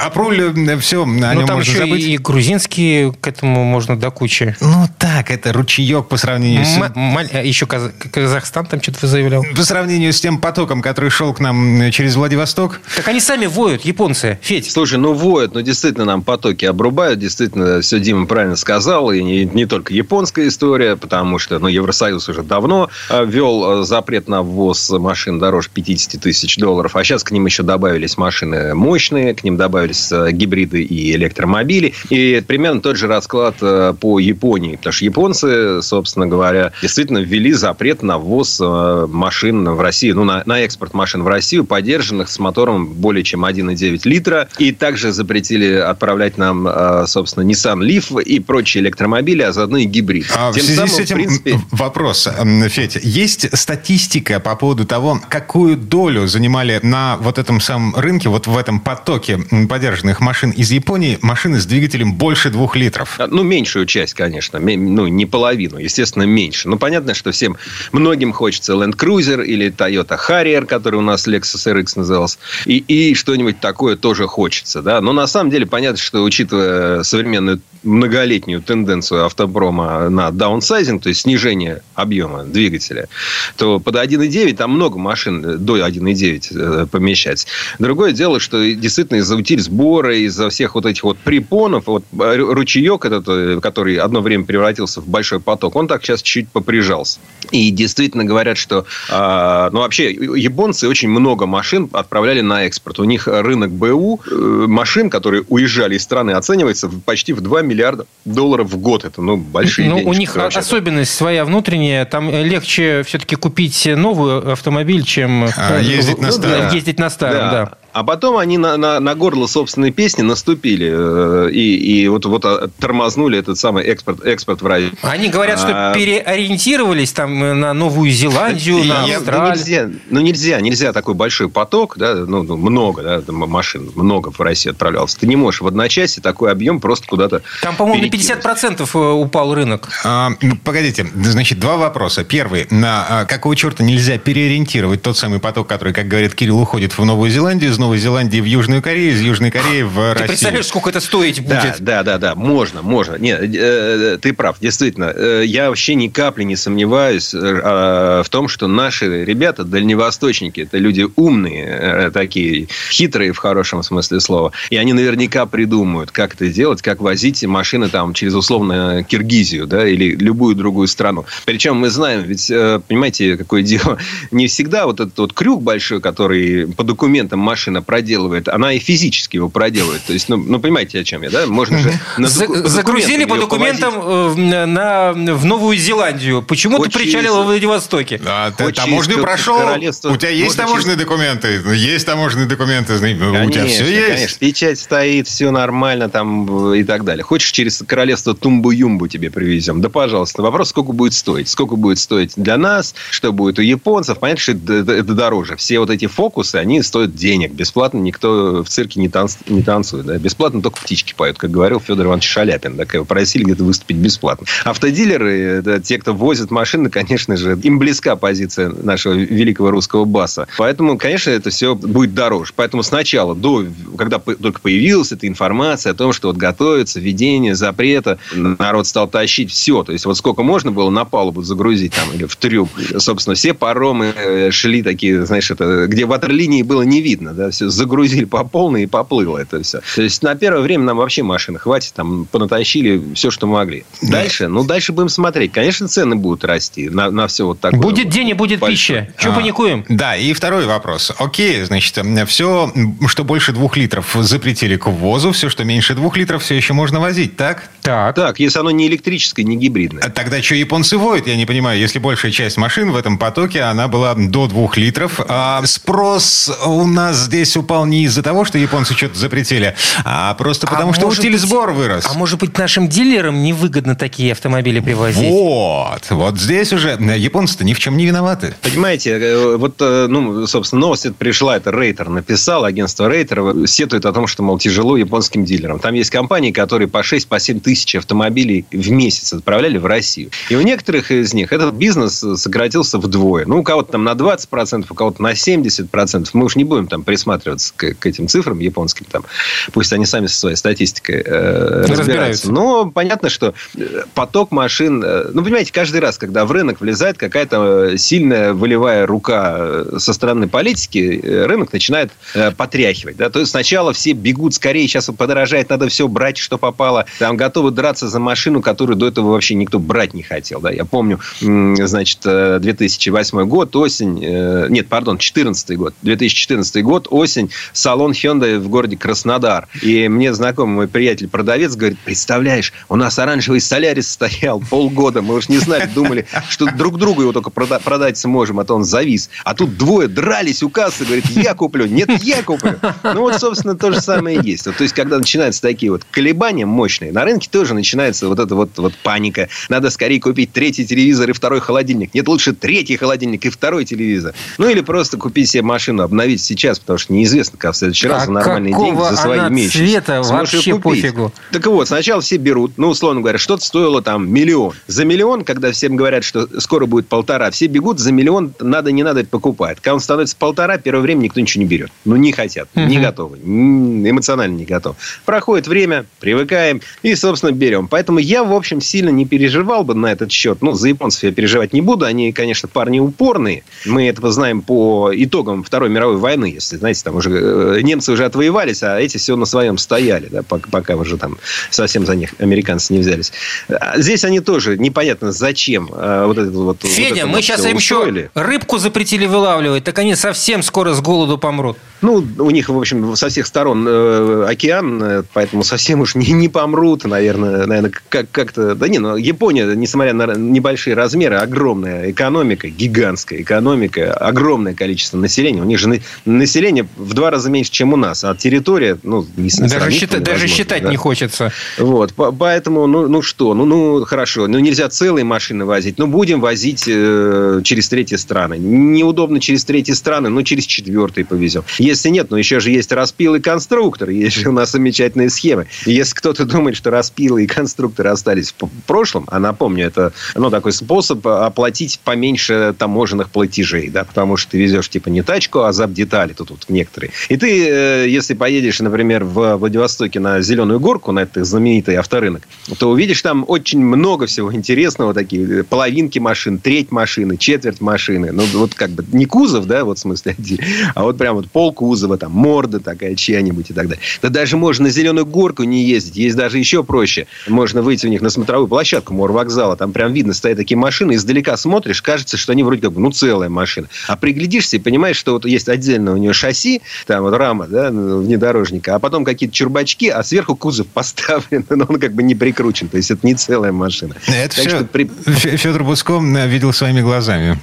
[0.00, 2.02] А проль, все, о Ну, нем там можно еще забыть.
[2.04, 4.56] и грузинские к этому можно до кучи.
[4.60, 6.76] Ну так, это ручеек по сравнению с...
[6.78, 9.44] М- а еще Каза- Казахстан там что-то заявлял.
[9.56, 13.84] По сравнению с тем потоком, который шел к нам через Владивосток, Так они сами воют,
[13.84, 14.38] японцы.
[14.42, 17.18] Федь, Слушай, ну воют, ну действительно нам потоки обрубают.
[17.20, 19.12] Действительно, все Дима правильно сказал.
[19.12, 23.84] И не, не только японская история, потому что ну, Евросоюз уже давно э, ввел э,
[23.84, 26.96] запрет на ввоз машин дороже 50 тысяч долларов.
[26.96, 31.94] А сейчас к ним еще добавились машины мощные, к ним добавились э, гибриды и электромобили.
[32.10, 34.76] И примерно тот же расклад э, по Японии.
[34.76, 40.24] Потому что японцы, собственно говоря, действительно ввели запрет на ввоз э, машин в Россию, ну,
[40.24, 44.48] на, на экспорт машин в Россию, поддержанных с мотором более чем 1,9 литра.
[44.58, 50.26] И также запретили отправлять нам, собственно, Nissan Leaf и прочие электромобили, а заодно и гибрид.
[50.36, 52.28] А в Тем связи самым, с этим в принципе, вопрос,
[52.68, 53.00] Федя.
[53.02, 58.56] Есть статистика по поводу того, какую долю занимали на вот этом самом рынке, вот в
[58.56, 59.38] этом потоке
[59.68, 63.16] подержанных машин из Японии, машины с двигателем больше двух литров.
[63.18, 64.58] А, ну, меньшую часть, конечно.
[64.58, 66.68] Ну, не половину, естественно, меньше.
[66.68, 67.56] Ну, понятно, что всем,
[67.92, 73.14] многим хочется Land Cruiser или Toyota Harrier, который у нас Lexus RX назывался, и, и
[73.14, 75.00] что-нибудь такое тоже хочется, да.
[75.00, 81.22] Но на самом деле понятно, что учитывая современную многолетнюю тенденцию автопрома на даунсайзинг, то есть
[81.22, 83.08] снижение объема двигателя,
[83.56, 87.46] то под 1.9 там много машин до 1.9 э, помещать.
[87.78, 93.04] Другое дело, что действительно из-за утиль сбора, из-за всех вот этих вот препонов, вот ручеек
[93.04, 97.20] этот, э, который одно время превратился в большой поток, он так сейчас чуть поприжался.
[97.50, 102.98] И действительно говорят, что э, ну вообще японцы очень много машин отправляли на экспорт.
[102.98, 104.34] У них рынок БУ э,
[104.68, 109.04] машин, которые уезжали из страны, оценивается почти в 2 миллиарда долларов в год.
[109.04, 110.60] Это, ну, большие Ну, у них вообще-то.
[110.60, 112.04] особенность своя внутренняя.
[112.04, 116.74] Там легче все-таки купить новый автомобиль, чем А, э, ездить на ну, старом.
[116.74, 117.72] Ездить на старом, да.
[117.98, 122.44] А потом они на, на, на горло собственной песни наступили э, и, и вот, вот
[122.44, 124.92] а, тормознули этот самый экспорт, экспорт в рай.
[125.02, 129.56] Они говорят, что А, переориентировались там э, на Новую Зеландию, на ну, Австралию.
[129.56, 134.38] нельзя, ну, нельзя, нельзя такой большой поток, да, ну, ну, много, да, машин, много в
[134.40, 135.16] России отправлялось.
[135.16, 138.44] Ты не можешь в одночасье такой объем просто куда-то Там, по-моему, на перекинуть.
[138.44, 139.88] 50% э, упал рынок.
[140.04, 142.22] А, ну, погодите, значит, два вопроса.
[142.22, 142.68] Первый.
[142.70, 147.04] На а, какого черта нельзя переориентировать тот самый поток, который, как говорит Кирилл, уходит в
[147.04, 150.28] Новую Зеландию, из Новой Зеландии в Южную Корею, из Южной Кореи в Ты Россию?
[150.28, 151.80] представляешь, сколько это стоить Да, будет?
[151.80, 153.16] да, да, да, можно, можно.
[153.16, 155.12] Нет, э, ты прав, действительно.
[155.14, 160.60] Э, Я вообще ни капли не сомневаюсь э, э, в том, что наши ребята, дальневосточники,
[160.60, 164.52] это люди умные, э, такие хитрые в хорошем смысле слова.
[164.70, 169.86] И они наверняка придумают, как это делать, как возить машины там через условно Киргизию, да,
[169.88, 171.24] или любую другую страну.
[171.44, 173.98] Причем мы знаем, ведь, э, понимаете, какое дело,
[174.30, 179.36] не всегда вот этот вот крюк большой, который по документам машина проделывает, она и физически
[179.36, 180.02] его проделывает.
[180.06, 181.46] То есть, ну, ну понимаете, о чем я, да?
[181.46, 181.92] Можно же...
[182.18, 186.42] на За- доку- Загрузили по документам э, в- на, в Новую Зеландию.
[186.42, 188.20] Почему ты Очень причалил во из- Владивостоке?
[188.24, 189.58] А, ты таможню через прошел?
[189.58, 191.60] королевство- У тебя есть можно таможенные документы?
[191.64, 192.96] Ну, Есть таможенные документы.
[192.98, 194.08] знаете, У тебя все есть?
[194.14, 197.24] Конечно, печать стоит, все нормально там э, и так далее.
[197.24, 199.80] Хочешь через королевство Тумбу-Юмбу тебе привезем?
[199.80, 200.42] Да, пожалуйста.
[200.42, 201.48] Вопрос, сколько будет стоить?
[201.48, 202.94] Сколько будет стоить для нас?
[203.10, 204.18] Что будет у японцев?
[204.18, 205.56] Понятно, что это дороже.
[205.56, 207.54] Все вот эти фокусы, они стоят денег.
[207.58, 210.06] Бесплатно никто в цирке не, танц- не танцует.
[210.06, 210.16] Да?
[210.16, 212.76] Бесплатно только птички поют, как говорил Федор Иванович Шаляпин.
[212.76, 212.84] Да?
[212.92, 214.46] Его просили где-то выступить бесплатно.
[214.64, 220.46] Автодилеры, да, те, кто возят машины, конечно же, им близка позиция нашего великого русского баса.
[220.56, 222.52] Поэтому, конечно, это все будет дороже.
[222.54, 223.66] Поэтому сначала, до,
[223.96, 229.50] когда только появилась эта информация о том, что вот готовится введение запрета, народ стал тащить
[229.50, 229.82] все.
[229.82, 232.68] То есть, вот сколько можно было на палубу загрузить там или в трюм.
[232.98, 237.32] Собственно, все паромы э, шли такие, знаешь, это, где ватерлинии было не видно.
[237.32, 239.80] Да, все загрузили по полной и поплыло это все.
[239.94, 241.92] То есть, на первое время нам вообще машины хватит.
[241.94, 243.84] Там понатащили все, что могли.
[244.02, 245.52] Дальше, ну, дальше будем смотреть.
[245.52, 247.80] Конечно, цены будут расти на, на все вот такое.
[247.80, 249.02] Будет вот день и будет большое.
[249.06, 249.14] пища.
[249.18, 249.84] Чего А, паникуем?
[249.88, 251.12] Да, и второй вопрос.
[251.18, 252.72] Окей, значит, все,
[253.06, 255.32] что больше двух литров, запретили к ввозу.
[255.32, 257.68] Все, что меньше двух литров, все еще можно возить, так?
[257.88, 258.14] Так.
[258.16, 260.02] Так, если оно не электрическое, не гибридное.
[260.04, 261.78] А Тогда что японцы воют, я не понимаю.
[261.80, 265.20] Если большая часть машин в этом потоке, она была до двух литров.
[265.26, 269.74] А спрос у нас здесь упал не из-за того, что японцы что-то запретили,
[270.04, 272.04] а просто потому, А что может утиль быть- сбор вырос.
[272.06, 275.30] А может быть, нашим дилерам невыгодно такие автомобили привозить?
[275.30, 278.54] Вот, вот здесь уже японцы-то ни в чем не виноваты.
[278.62, 284.04] Понимаете, э, вот, э, ну, собственно, новость эта пришла, это Рейтер написал, агентство Рейтер сетует
[284.04, 285.78] о том, что, мол, тяжело японским дилерам.
[285.78, 290.30] Там есть компании, которые по 6-7 по 7 тысяч автомобилей в месяц отправляли в Россию.
[290.50, 293.46] И у некоторых из них этот бизнес сократился вдвое.
[293.46, 296.30] Ну, у кого-то там на 20%, у кого-то на 70%.
[296.32, 299.06] Мы уж не будем там присматриваться к, к этим цифрам японским.
[299.10, 299.24] Там.
[299.72, 301.98] Пусть они сами со своей статистикой э, разбираются.
[301.98, 302.52] Разбираются.
[302.52, 305.02] Но понятно, что э, поток машин...
[305.04, 310.12] э, Ну, понимаете, каждый раз, когда в рынок влезает какая-то э, сильная волевая рука со
[310.12, 313.16] стороны политики, рынок начинает э, потряхивать.
[313.16, 313.30] Да?
[313.30, 317.06] То есть сначала все бегут скорее, сейчас подорожает, надо все брать, что попало.
[317.18, 320.60] Там готовы драться за машину, которую до этого вообще никто брать не хотел.
[320.60, 320.70] Да?
[320.70, 324.20] Я помню, значит, э, 2008 год, осень...
[324.24, 325.94] э, Нет, пардон, 2014 год.
[326.02, 329.68] 2014 год, осень, салон Hyundai в городе Краснодар.
[329.82, 335.48] И мне знакомый мой приятель-продавец говорит, представляешь, у нас оранжевый солярис стоял полгода, мы уж
[335.48, 339.30] не знали, думали, что друг другу его только прода- продать сможем, а то он завис.
[339.44, 342.76] А тут двое дрались у кассы, говорит, я куплю, нет, я куплю.
[343.02, 344.66] Ну вот, собственно, то же самое и есть.
[344.66, 348.38] Вот, то есть, когда начинаются такие вот колебания мощные, на рынке рынке тоже начинается вот
[348.38, 349.48] эта вот, вот паника.
[349.68, 352.14] Надо скорее купить третий телевизор и второй холодильник.
[352.14, 354.34] Нет, лучше третий холодильник и второй телевизор.
[354.58, 358.22] Ну, или просто купить себе машину, обновить сейчас, потому что неизвестно, как в следующий раз
[358.22, 359.78] А за нормальные деньги, за свои она имеющиеся.
[359.78, 361.02] цвета Сможешь вообще купить.
[361.02, 361.32] пофигу.
[361.52, 364.74] Так вот, сначала все берут, ну, условно говоря, что-то стоило там миллион.
[364.86, 369.02] За миллион, когда всем говорят, что скоро будет полтора, все бегут, за миллион надо, не
[369.02, 369.80] надо, покупают.
[369.80, 371.90] Когда он становится полтора, первое время никто ничего не берет.
[372.04, 374.96] Ну, не хотят, не готовы, эмоционально не готов.
[375.24, 377.88] Проходит время, привыкаем и, собственно, берем.
[377.88, 380.58] Поэтому я, в общем, сильно не переживал бы на этот счет.
[380.62, 382.04] Ну, за японцев я переживать не буду.
[382.04, 383.64] Они, конечно, парни упорные.
[383.86, 386.46] Мы этого знаем по итогам Второй мировой войны.
[386.46, 390.42] Если, знаете, там уже э, немцы уже отвоевались, а эти все на своем стояли, да,
[390.42, 391.38] пока, пока уже там
[391.70, 393.32] совсем за них американцы не взялись.
[393.68, 396.82] А Здесь они тоже непонятно зачем а, вот это вот.
[396.82, 400.94] вот Федя, это мы вот сейчас им еще рыбку запретили вылавливать, так они совсем скоро
[400.94, 401.76] с голоду помрут.
[402.00, 406.32] Ну, у них, в общем, со всех сторон э, океан, э, поэтому совсем уж не,
[406.32, 408.74] не помрут, наверное, наверное как, как-то...
[408.74, 415.60] Да не, ну, Япония, несмотря на небольшие размеры, огромная экономика, гигантская экономика, огромное количество населения.
[415.60, 419.26] У них же на- население в два раза меньше, чем у нас, а территория, ну,
[419.36, 420.90] не Даже, считать, даже считать да.
[420.90, 421.52] не хочется.
[421.78, 426.06] Вот, по- поэтому, ну, ну что, ну, ну хорошо, ну нельзя целые машины возить, ну
[426.06, 428.58] будем возить э, через третьи страны.
[428.58, 431.64] Неудобно через третьи страны, ну через четвертые повезем.
[431.78, 435.66] Если нет, ну еще же есть распилы конструктор, есть же у нас замечательные схемы.
[435.86, 440.50] И если кто-то думает, что распилы и конструкторы остались в прошлом, а напомню, это ну,
[440.50, 445.72] такой способ оплатить поменьше таможенных платежей, да, потому что ты везешь типа не тачку, а
[445.72, 447.10] запдетали тут вот некоторые.
[447.28, 452.42] И ты, э, если поедешь, например, в Владивостоке на Зеленую горку, на этот знаменитый авторынок,
[452.78, 458.30] то увидишь там очень много всего интересного, такие э, половинки машин, треть машины, четверть машины.
[458.32, 460.36] Ну, вот как бы не кузов, да, вот в смысле,
[460.94, 464.02] а вот прям вот пол кузова, там, морда такая чья-нибудь и так далее.
[464.22, 466.16] Да даже можно на Зеленую горку не ездить.
[466.16, 467.07] Есть даже еще проще.
[467.46, 469.76] Можно выйти у них на смотровую площадку морвокзала.
[469.76, 471.14] Там прям видно, стоят такие машины.
[471.14, 473.88] Издалека смотришь, кажется, что они вроде как бы, ну, целая машина.
[474.06, 477.90] А приглядишься и понимаешь, что вот есть отдельно у нее шасси, там вот рама, да,
[477.90, 482.88] внедорожника, а потом какие-то чурбачки, а сверху кузов поставлен, но он как бы не прикручен.
[482.88, 484.14] То есть это не целая машина.
[484.26, 485.10] Это Так все что при-
[485.56, 487.58] Федор Буцком э, видел своими глазами.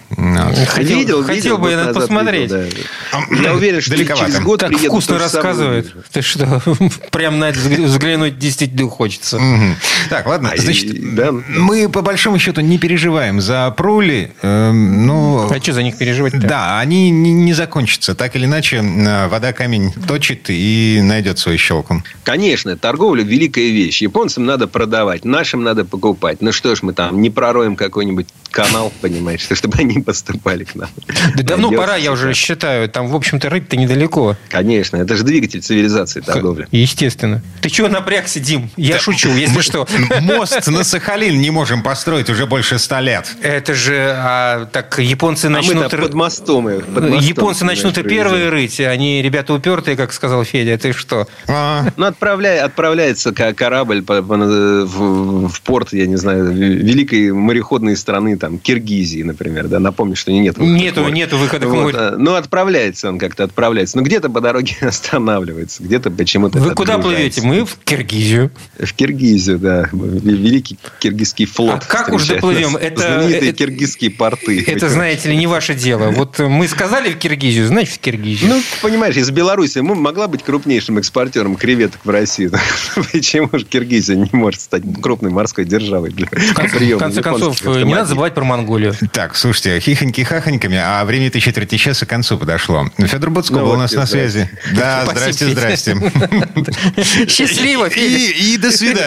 [0.68, 2.52] Хотел- видел, хотел видел, бы я назад посмотреть.
[2.52, 2.66] видел,
[3.12, 3.36] да.
[3.44, 4.26] Я уверен, что Далековато.
[4.32, 5.94] через год Так приеду, вкусно рассказывает.
[6.12, 6.62] Ты что,
[7.12, 9.35] прям на это взглянуть действительно хочется.
[9.40, 9.76] Мгм.
[10.10, 10.52] Так, ладно.
[10.54, 11.32] А, Значит, и- да.
[11.32, 14.32] мы по большому счету не переживаем за проли.
[14.42, 16.40] эм, ну, А что за них переживать-то?
[16.40, 18.16] да, они не, не закончатся.
[18.16, 22.04] Так или иначе, э, вода камень точит и найдет свою щелку.
[22.24, 24.02] Конечно, торговля– великая вещь.
[24.02, 26.38] Японцам надо продавать, нашим надо покупать.
[26.42, 30.90] Ну что ж мы там, не пророем какой-нибудь канал, понимаешь, чтобы они поступали к нам.
[31.36, 32.88] Да давно пора, я уже считаю.
[32.90, 34.36] Там, в общем-то, рыть-то недалеко.
[34.50, 36.68] Конечно, это же двигатель цивилизации торговли.
[36.72, 37.42] Естественно.
[37.62, 38.70] Ты чего напрягся, Дим?
[38.78, 39.88] Я шучу, если что.
[40.22, 43.28] Мост на Сахалин не можем построить уже больше ста лет.
[43.42, 45.76] Это же, а, так, японцы А начнут...
[45.84, 46.70] мы-то под мостом.
[46.70, 48.80] их, под мостом, Японцы начнут и первые рыть.
[48.80, 50.78] Они ребята упертые, как сказал Федя.
[50.78, 51.28] Ты что?
[51.48, 57.96] А, Ну, отправляй, отправляется корабль по- по- в, в порт, я не знаю, великой мореходной
[57.98, 61.98] страны, там, Киргизии, например, да, напомню, что нет выхода Нету, нету выхода к Вот, морю.
[62.00, 63.98] а, Ну, отправляется он как-то, отправляется.
[63.98, 67.42] Но где-то по дороге останавливается, где-то почему-то Вы куда плывете?
[67.42, 68.52] Мы в Киргизию.
[68.80, 69.15] В Киргизию,
[69.58, 69.90] да.
[69.92, 71.84] Великий киргизский флот.
[71.84, 72.76] А как уж доплывем?
[72.76, 74.64] Это- Знаменитые это- киргизские порты.
[74.66, 76.10] Это, знаете ли, не ваше дело.
[76.12, 78.50] Вот мы сказали в Киргизию, значит в Киргизию.
[78.50, 82.50] Ну, понимаешь, из Беларуси могла быть крупнейшим экспортером креветок в России.
[83.12, 87.22] Почему же Киргизия не может стать крупной морской державой для в конце, приема в конце
[87.22, 88.94] концов, не надо забывать про Монголию.
[89.12, 92.90] Так, слушайте, хихоньки-хахоньками, а время три четверти часа к концу подошло.
[92.98, 94.50] Федор Буцко Ну, был вот у нас на связи.
[94.76, 95.96] Да, здрасте, здрасте.
[97.28, 99.05] Счастливо, и до свидания.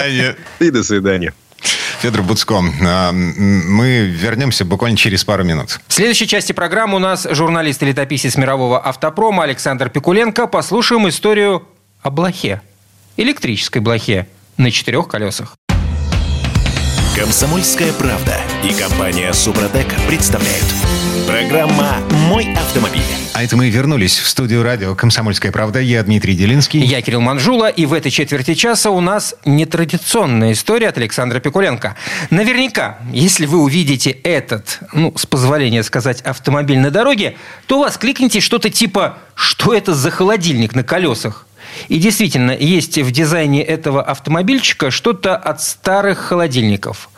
[0.60, 1.32] И до свидания.
[2.00, 2.62] Федор Буцко.
[2.82, 5.80] А, Мы вернемся буквально через пару минут.
[5.88, 10.46] В следующей части программы у нас журналист и летописец мирового автопрома Александр Пикуленко.
[10.46, 11.66] Послушаем историю
[12.02, 12.62] о блохе.
[13.16, 15.56] Электрической блохе на четырех колесах.
[17.16, 20.66] Комсомольская правда и компания Супротек представляют.
[21.26, 21.96] Программа
[22.28, 23.17] «Мой автомобиль».
[23.38, 25.78] А это мы вернулись в студию радио «Комсомольская правда».
[25.78, 26.80] Я Дмитрий Делинский.
[26.80, 31.94] Я Кирилл Манжула, и в этой четверти часа у нас нетрадиционная история от Александра Пикуленко.
[32.30, 37.96] Наверняка, если вы увидите этот, ну, с позволения сказать, автомобиль на дороге, то у вас
[37.96, 41.46] кликните что-то типа «Что это за холодильник на колесах?»
[41.86, 47.08] И действительно, есть в дизайне этого автомобильчика что-то от старых холодильников.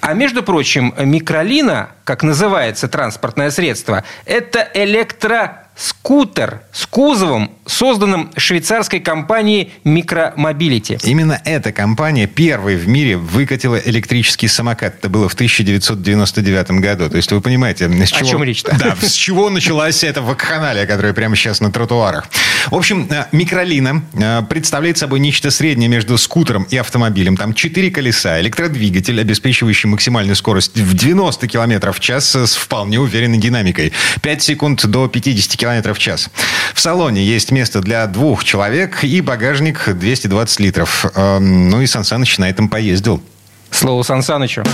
[0.00, 8.98] А между прочим, микролина, как называется транспортное средство, это электро скутер с кузовом, созданным швейцарской
[8.98, 10.98] компанией Micromobility.
[11.04, 14.96] Именно эта компания первой в мире выкатила электрический самокат.
[14.98, 17.08] Это было в 1999 году.
[17.08, 18.28] То есть вы понимаете, с чего...
[18.28, 18.76] О чем речь-то?
[18.78, 22.26] Да, с чего началась эта вакханалия, которая прямо сейчас на тротуарах.
[22.70, 27.36] В общем, э, микролина э, представляет собой нечто среднее между скутером и автомобилем.
[27.36, 33.38] Там четыре колеса, электродвигатель, обеспечивающий максимальную скорость в 90 км в час с вполне уверенной
[33.38, 33.92] динамикой.
[34.22, 36.30] 5 секунд до 50 км в час.
[36.74, 41.06] В салоне есть место для двух человек и багажник 220 литров.
[41.14, 43.22] Эм, Ну и Сан Саныч на этом поездил.
[43.70, 44.64] Слово Сан Санычу.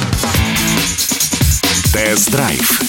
[1.93, 2.83] Тест-драйв.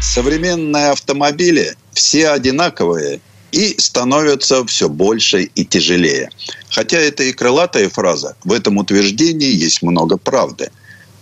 [0.00, 3.20] Современные автомобили все одинаковые
[3.52, 6.30] и становятся все больше и тяжелее.
[6.70, 10.70] Хотя это и крылатая фраза, в этом утверждении есть много правды.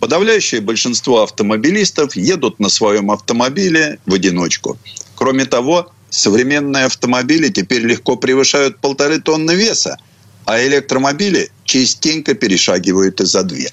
[0.01, 4.79] Подавляющее большинство автомобилистов едут на своем автомобиле в одиночку.
[5.15, 9.97] Кроме того, современные автомобили теперь легко превышают полторы тонны веса,
[10.45, 13.71] а электромобили частенько перешагивают и за две.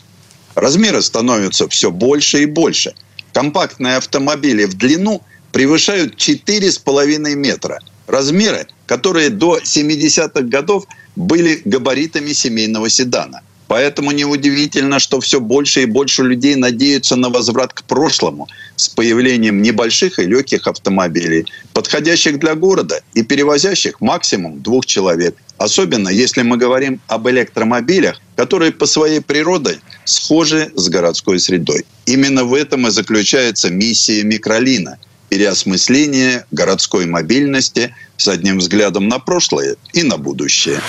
[0.56, 2.94] Размеры становятся все больше и больше.
[3.34, 5.22] Компактные автомобили в длину
[5.52, 7.80] превышают 4,5 метра.
[8.08, 13.42] Размеры, которые до 70-х годов были габаритами семейного седана.
[13.74, 19.64] Поэтому неудивительно, что все больше и больше людей надеются на возврат к прошлому с появлением
[19.64, 25.36] небольших и легких автомобилей, подходящих для города и перевозящих максимум двух человек.
[25.58, 31.84] Особенно если мы говорим об электромобилях, которые по своей природе схожи с городской средой.
[32.06, 35.00] Именно в этом и заключается миссия микролина–
[35.34, 40.80] переосмысление городской мобильности с одним взглядом на прошлое и на будущее.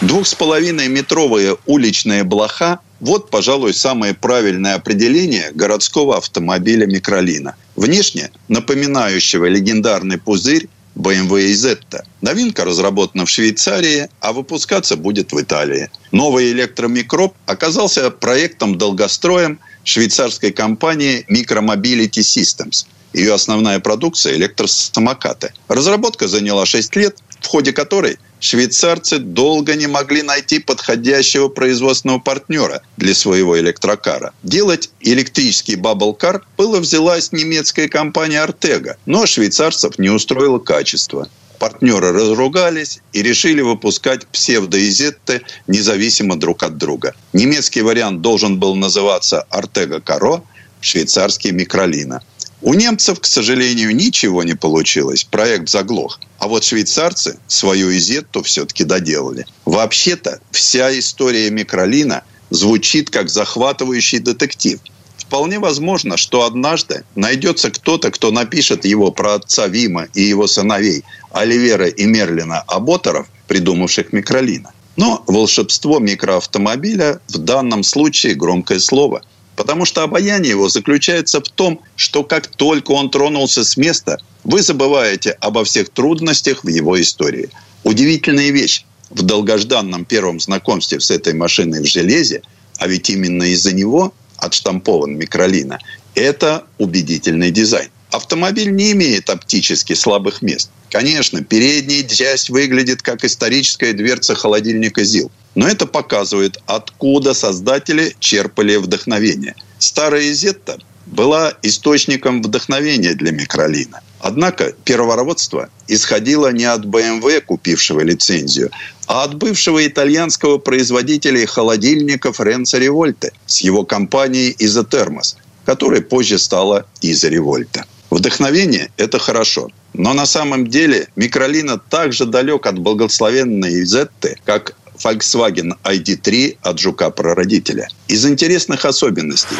[0.00, 7.54] Двух с половиной метровые уличные блоха– вот, пожалуй, самое правильное определение городского автомобиля микролина.
[7.76, 12.02] Внешне напоминающего легендарный пузырь BMW Zeta.
[12.22, 15.90] Новинка разработана в Швейцарии, а выпускаться будет в Италии.
[16.12, 22.86] Новый электромикроб оказался проектом-долгостроем швейцарской компании Micromobility Systems.
[23.14, 25.52] Ее основная продукция– электросамокаты.
[25.68, 32.82] Разработка заняла 6 лет, в ходе которой швейцарцы долго не могли найти подходящего производственного партнера
[32.96, 34.32] для своего электрокара.
[34.42, 41.28] Делать электрический баблкар было взялась немецкая компания «Артега», но швейцарцев не устроило качество.
[41.60, 47.14] Партнеры разругались и решили выпускать псевдоизетты независимо друг от друга.
[47.32, 50.42] Немецкий вариант должен был называться «Артега Каро»,
[50.80, 52.22] швейцарский «Микролина».
[52.64, 55.22] У немцев, к сожалению, ничего не получилось.
[55.22, 56.18] Проект заглох.
[56.38, 59.44] А вот швейцарцы свою изетту все-таки доделали.
[59.66, 64.80] Вообще-то вся история микролина звучит как захватывающий детектив.
[65.18, 71.04] Вполне возможно, что однажды найдется кто-то, кто напишет его про отца Вима и его сыновей
[71.32, 74.72] Оливера и Мерлина Аботеров, придумавших микролина.
[74.96, 79.20] Но волшебство микроавтомобиля в данном случае громкое слово–
[79.56, 84.62] Потому что обаяние его заключается в том, что как только он тронулся с места, вы
[84.62, 87.50] забываете обо всех трудностях в его истории.
[87.84, 88.84] Удивительная вещь.
[89.10, 92.42] В долгожданном первом знакомстве с этой машиной в железе,
[92.78, 95.78] а ведь именно из-за него отштампован микролина,
[96.14, 97.90] это убедительный дизайн.
[98.14, 100.70] Автомобиль не имеет оптически слабых мест.
[100.88, 105.32] Конечно, передняя часть выглядит как историческая дверца холодильника ЗИЛ.
[105.56, 109.56] Но это показывает, откуда создатели черпали вдохновение.
[109.80, 114.00] Старая Зетта была источником вдохновения для микролина.
[114.20, 118.70] Однако первородство исходило не от BMW, купившего лицензию,
[119.08, 126.86] а от бывшего итальянского производителя холодильников Ренцо Револьте с его компанией Изотермос, которая позже стала
[127.00, 127.84] Изо Револьта.
[128.10, 129.68] Вдохновение– это хорошо.
[129.92, 136.78] Но на самом деле микролина так же далек от благословенной Изетты, как Volkswagen ID3 от
[136.78, 137.88] жука-прародителя.
[138.08, 139.56] Из интересных особенностей.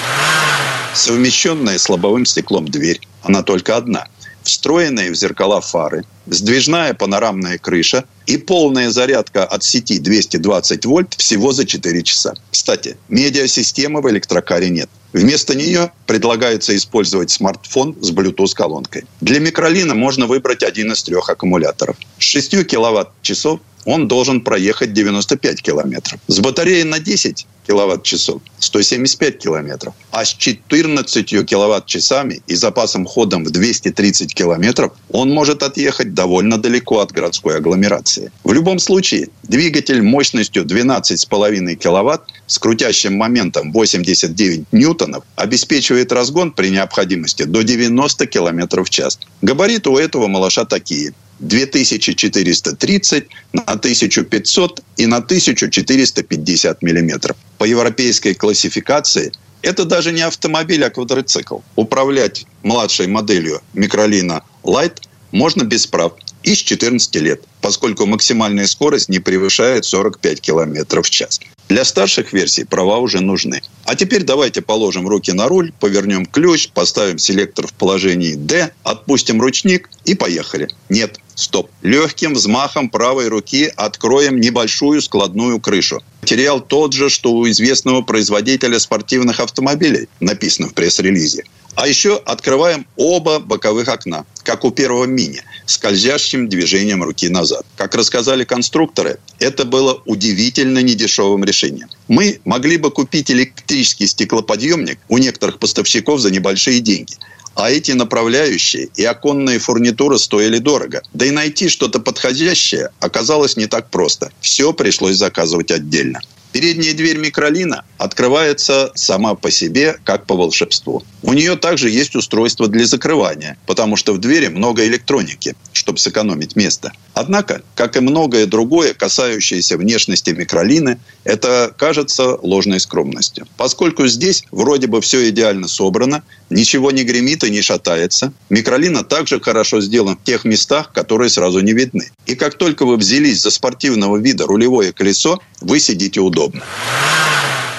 [0.94, 3.00] Совмещенная с лобовым стеклом дверь.
[3.22, 4.06] Она только одна.
[4.44, 11.52] Встроенные в зеркала фары, сдвижная панорамная крыша и полная зарядка от сети 220 вольт всего
[11.52, 12.34] за 4 часа.
[12.50, 14.90] Кстати, медиасистемы в электрокаре нет.
[15.14, 19.04] Вместо нее предлагается использовать смартфон с Bluetooth-колонкой.
[19.20, 21.96] Для микролина можно выбрать один из трех аккумуляторов.
[22.18, 26.20] С 6 киловатт-часов он должен проехать 95 километров.
[26.26, 29.94] С батареей на 10 киловатт-часов 175 километров.
[30.10, 37.00] А с 14 киловатт-часами и запасом ходом в 230 километров он может отъехать довольно далеко
[37.00, 38.30] от городской агломерации.
[38.44, 46.68] В любом случае, двигатель мощностью 12,5 киловатт с крутящим моментом 89 ньютонов обеспечивает разгон при
[46.68, 49.18] необходимости до 90 километров в час.
[49.42, 51.14] Габариты у этого малыша такие.
[51.40, 57.36] 2430 на 1500 и на 1450 миллиметров.
[57.58, 59.32] По европейской классификации
[59.62, 61.58] это даже не автомобиль, а квадроцикл.
[61.74, 64.98] Управлять младшей моделью микролина Light
[65.32, 71.10] можно без прав и с 14 лет, поскольку максимальная скорость не превышает 45 км в
[71.10, 71.40] час.
[71.68, 73.62] Для старших версий права уже нужны.
[73.84, 79.40] А теперь давайте положим руки на руль, повернем ключ, поставим селектор в положении D, отпустим
[79.40, 80.68] ручник и поехали.
[80.90, 81.70] Нет, стоп.
[81.82, 86.02] Легким взмахом правой руки откроем небольшую складную крышу.
[86.22, 91.44] Материал тот же, что у известного производителя спортивных автомобилей, написано в пресс-релизе.
[91.76, 97.66] А еще открываем оба боковых окна, как у первого мини, скользящим движением руки назад.
[97.76, 101.88] Как рассказали конструкторы, это было удивительно недешевым решением.
[102.06, 107.14] Мы могли бы купить электрический стеклоподъемник у некоторых поставщиков за небольшие деньги.
[107.54, 111.02] А эти направляющие и оконные фурнитуры стоили дорого.
[111.12, 114.32] Да и найти что-то подходящее оказалось не так просто.
[114.40, 116.20] Все пришлось заказывать отдельно.
[116.54, 121.02] Передняя дверь микролина открывается сама по себе, как по волшебству.
[121.22, 126.54] У нее также есть устройство для закрывания, потому что в двери много электроники, чтобы сэкономить
[126.54, 126.92] место.
[127.12, 133.48] Однако, как и многое другое, касающееся внешности микролины, это кажется ложной скромностью.
[133.56, 139.40] Поскольку здесь вроде бы все идеально собрано, ничего не гремит и не шатается, микролина также
[139.40, 142.12] хорошо сделан в тех местах, которые сразу не видны.
[142.26, 146.43] И как только вы взялись за спортивного вида рулевое колесо, вы сидите удобно.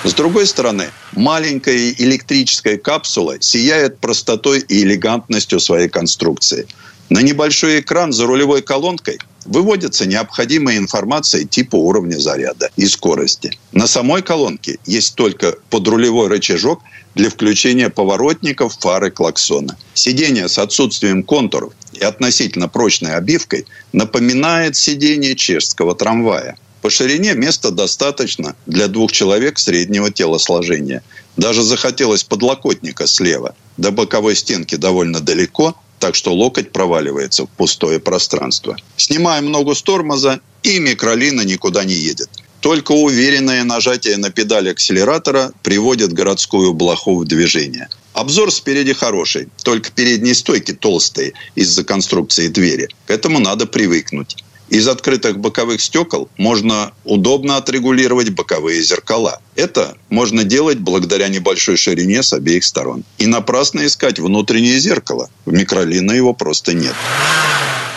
[0.04, 6.68] С другой стороны, маленькая электрическая капсула сияет простотой и элегантностью своей конструкции.
[7.10, 13.52] На небольшой экран за рулевой колонкой выводится необходимая информация типа уровня заряда и скорости.
[13.72, 16.82] На самой колонке есть только подрулевой рычажок
[17.14, 19.78] для включения поворотников, фары, клаксона.
[19.94, 26.58] Сиденье с отсутствием контуров и относительно прочной обивкой напоминает сиденье чешского трамвая.
[26.86, 31.02] По ширине места достаточно для двух человек среднего телосложения.
[31.36, 33.56] Даже захотелось подлокотника слева.
[33.76, 38.78] До боковой стенки довольно далеко, так что локоть проваливается в пустое пространство.
[38.98, 42.30] Снимаем ногу с тормоза, и микролина никуда не едет.
[42.62, 47.90] Только уверенное нажатие на педаль акселератора приводит городскую блоху в движение.
[48.14, 52.90] Обзор спереди хороший, только передние стойки толстые из-за конструкции двери.
[53.08, 54.38] К этому надо привыкнуть.
[54.70, 59.42] Из открытых боковых стекол можно удобно отрегулировать боковые зеркала.
[59.56, 63.04] Это можно делать благодаря небольшой ширине с обеих сторон.
[63.20, 65.30] И напрасно искать внутреннее зеркало.
[65.46, 66.96] В микролина его просто нет.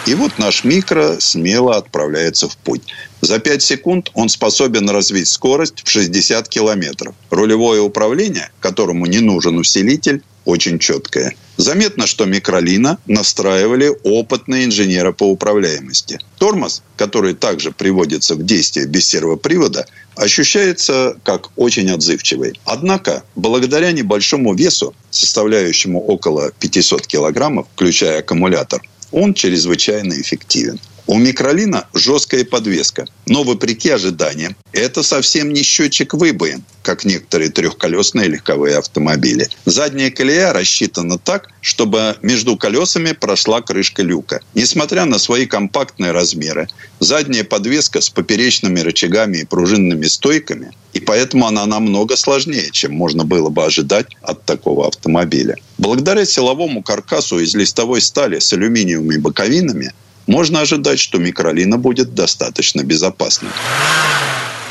[0.07, 2.83] И вот наш микро смело отправляется в путь.
[3.21, 7.15] За 5 секунд он способен развить скорость в 60 километров.
[7.31, 11.35] Рулевое управление, которому не нужен усилитель, очень четкое.
[11.59, 16.21] Заметно, что микролина настраивали опытные инженеры по управляемости.
[16.39, 22.59] Тормоз, который также приводится в действие без сервопривода, ощущается как очень отзывчивый.
[22.65, 30.81] Однако, благодаря небольшому весу, составляющему около 500 килограммов, включая аккумулятор, он чрезвычайно эффективен.
[31.09, 38.29] У микролина жесткая подвеска, но вопреки ожиданиям, это совсем не счетчик выбоин, как некоторые трехколесные
[38.29, 39.49] легковые автомобили.
[39.65, 44.43] Задняя колея рассчитана так, чтобы между колесами прошла крышка люка.
[44.53, 46.69] Несмотря на свои компактные размеры,
[47.01, 53.25] задняя подвеска с поперечными рычагами и пружинными стойками, и поэтому она намного сложнее, чем можно
[53.25, 55.57] было бы ожидать от такого автомобиля.
[55.79, 59.95] Благодаря силовому каркасу из листовой стали с алюминиевыми боковинами
[60.29, 63.51] можно ожидать, что микролина будет достаточно безопасной.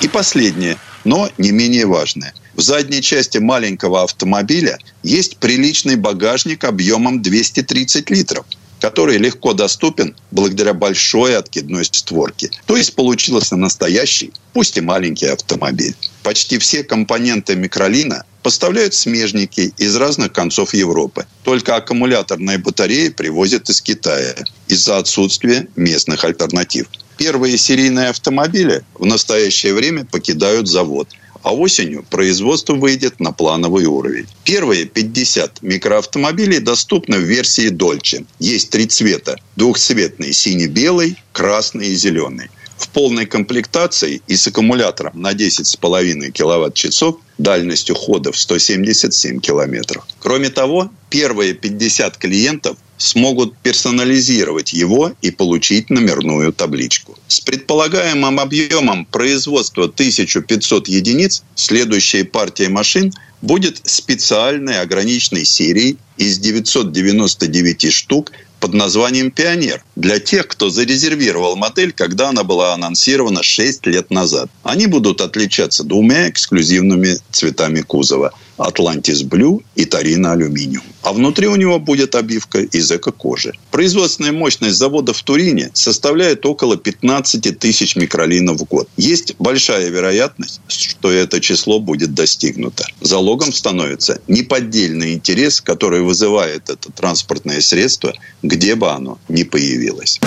[0.02, 2.34] И последнее, но не менее важное.
[2.56, 8.46] В задней части маленького автомобиля есть приличный багажник объемом 230 литров–
[8.80, 12.52] который легко доступен благодаря большой откидной створке.
[12.66, 15.96] То есть получился настоящий, пусть и маленький автомобиль.
[16.24, 21.26] Почти все компоненты микролина поставляют смежники из разных концов Европы.
[21.44, 24.36] Только аккумуляторные батареи привозят из Китая
[24.68, 26.88] из-за отсутствия местных альтернатив.
[27.18, 31.10] Первые серийные автомобили в настоящее время покидают завод–
[31.44, 34.28] а осенью производство выйдет на плановый уровень.
[34.44, 38.26] Первые 50 микроавтомобилей доступны в версии Dolce.
[38.40, 39.38] Есть три цвета.
[39.56, 42.50] Двухцветный синий-белый, красный и зеленый.
[42.78, 50.06] В полной комплектации и с аккумулятором на 10,5 киловатт-часов дальностью хода в 177 километров.
[50.20, 57.18] Кроме того, первые 50 клиентов смогут персонализировать его и получить номерную табличку.
[57.28, 67.94] С предполагаемым объемом производства 1500 единиц следующая партия машин будет специальной ограниченной серией из 999
[67.94, 74.12] штук под названием «Пионер» для тех, кто зарезервировал модель, когда она была анонсирована 6 лет
[74.12, 74.50] назад.
[74.64, 80.84] Они будут отличаться двумя эксклюзивными цветами кузова– Atlantis Blue и Тарина Алюминиум.
[81.04, 83.54] А внутри у него будет обивка из эко-кожи.
[83.72, 88.90] Производственная мощность завода в Турине составляет около 15 тысяч микролинов в год.
[88.98, 92.86] Есть большая вероятность, что это число будет достигнуто.
[93.02, 98.14] Залогом становится неподдельный интерес, который вызывает это транспортное средство,
[98.58, 100.20] где бы оно ни появилось.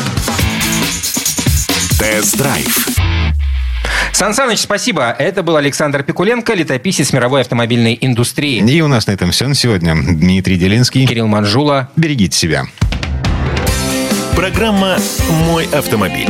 [1.98, 2.88] Тест-драйв.
[4.12, 5.10] Сан Саныч, спасибо.
[5.18, 8.60] Это был Александр Пикуленко, летописец мировой автомобильной индустрии.
[8.60, 9.94] И у нас на этом все на сегодня.
[9.94, 11.06] Дмитрий Делинский.
[11.06, 11.90] Кирилл Манжула.
[11.96, 12.66] Берегите себя.
[14.36, 14.98] Программа
[15.46, 16.28] «Мой автомобиль».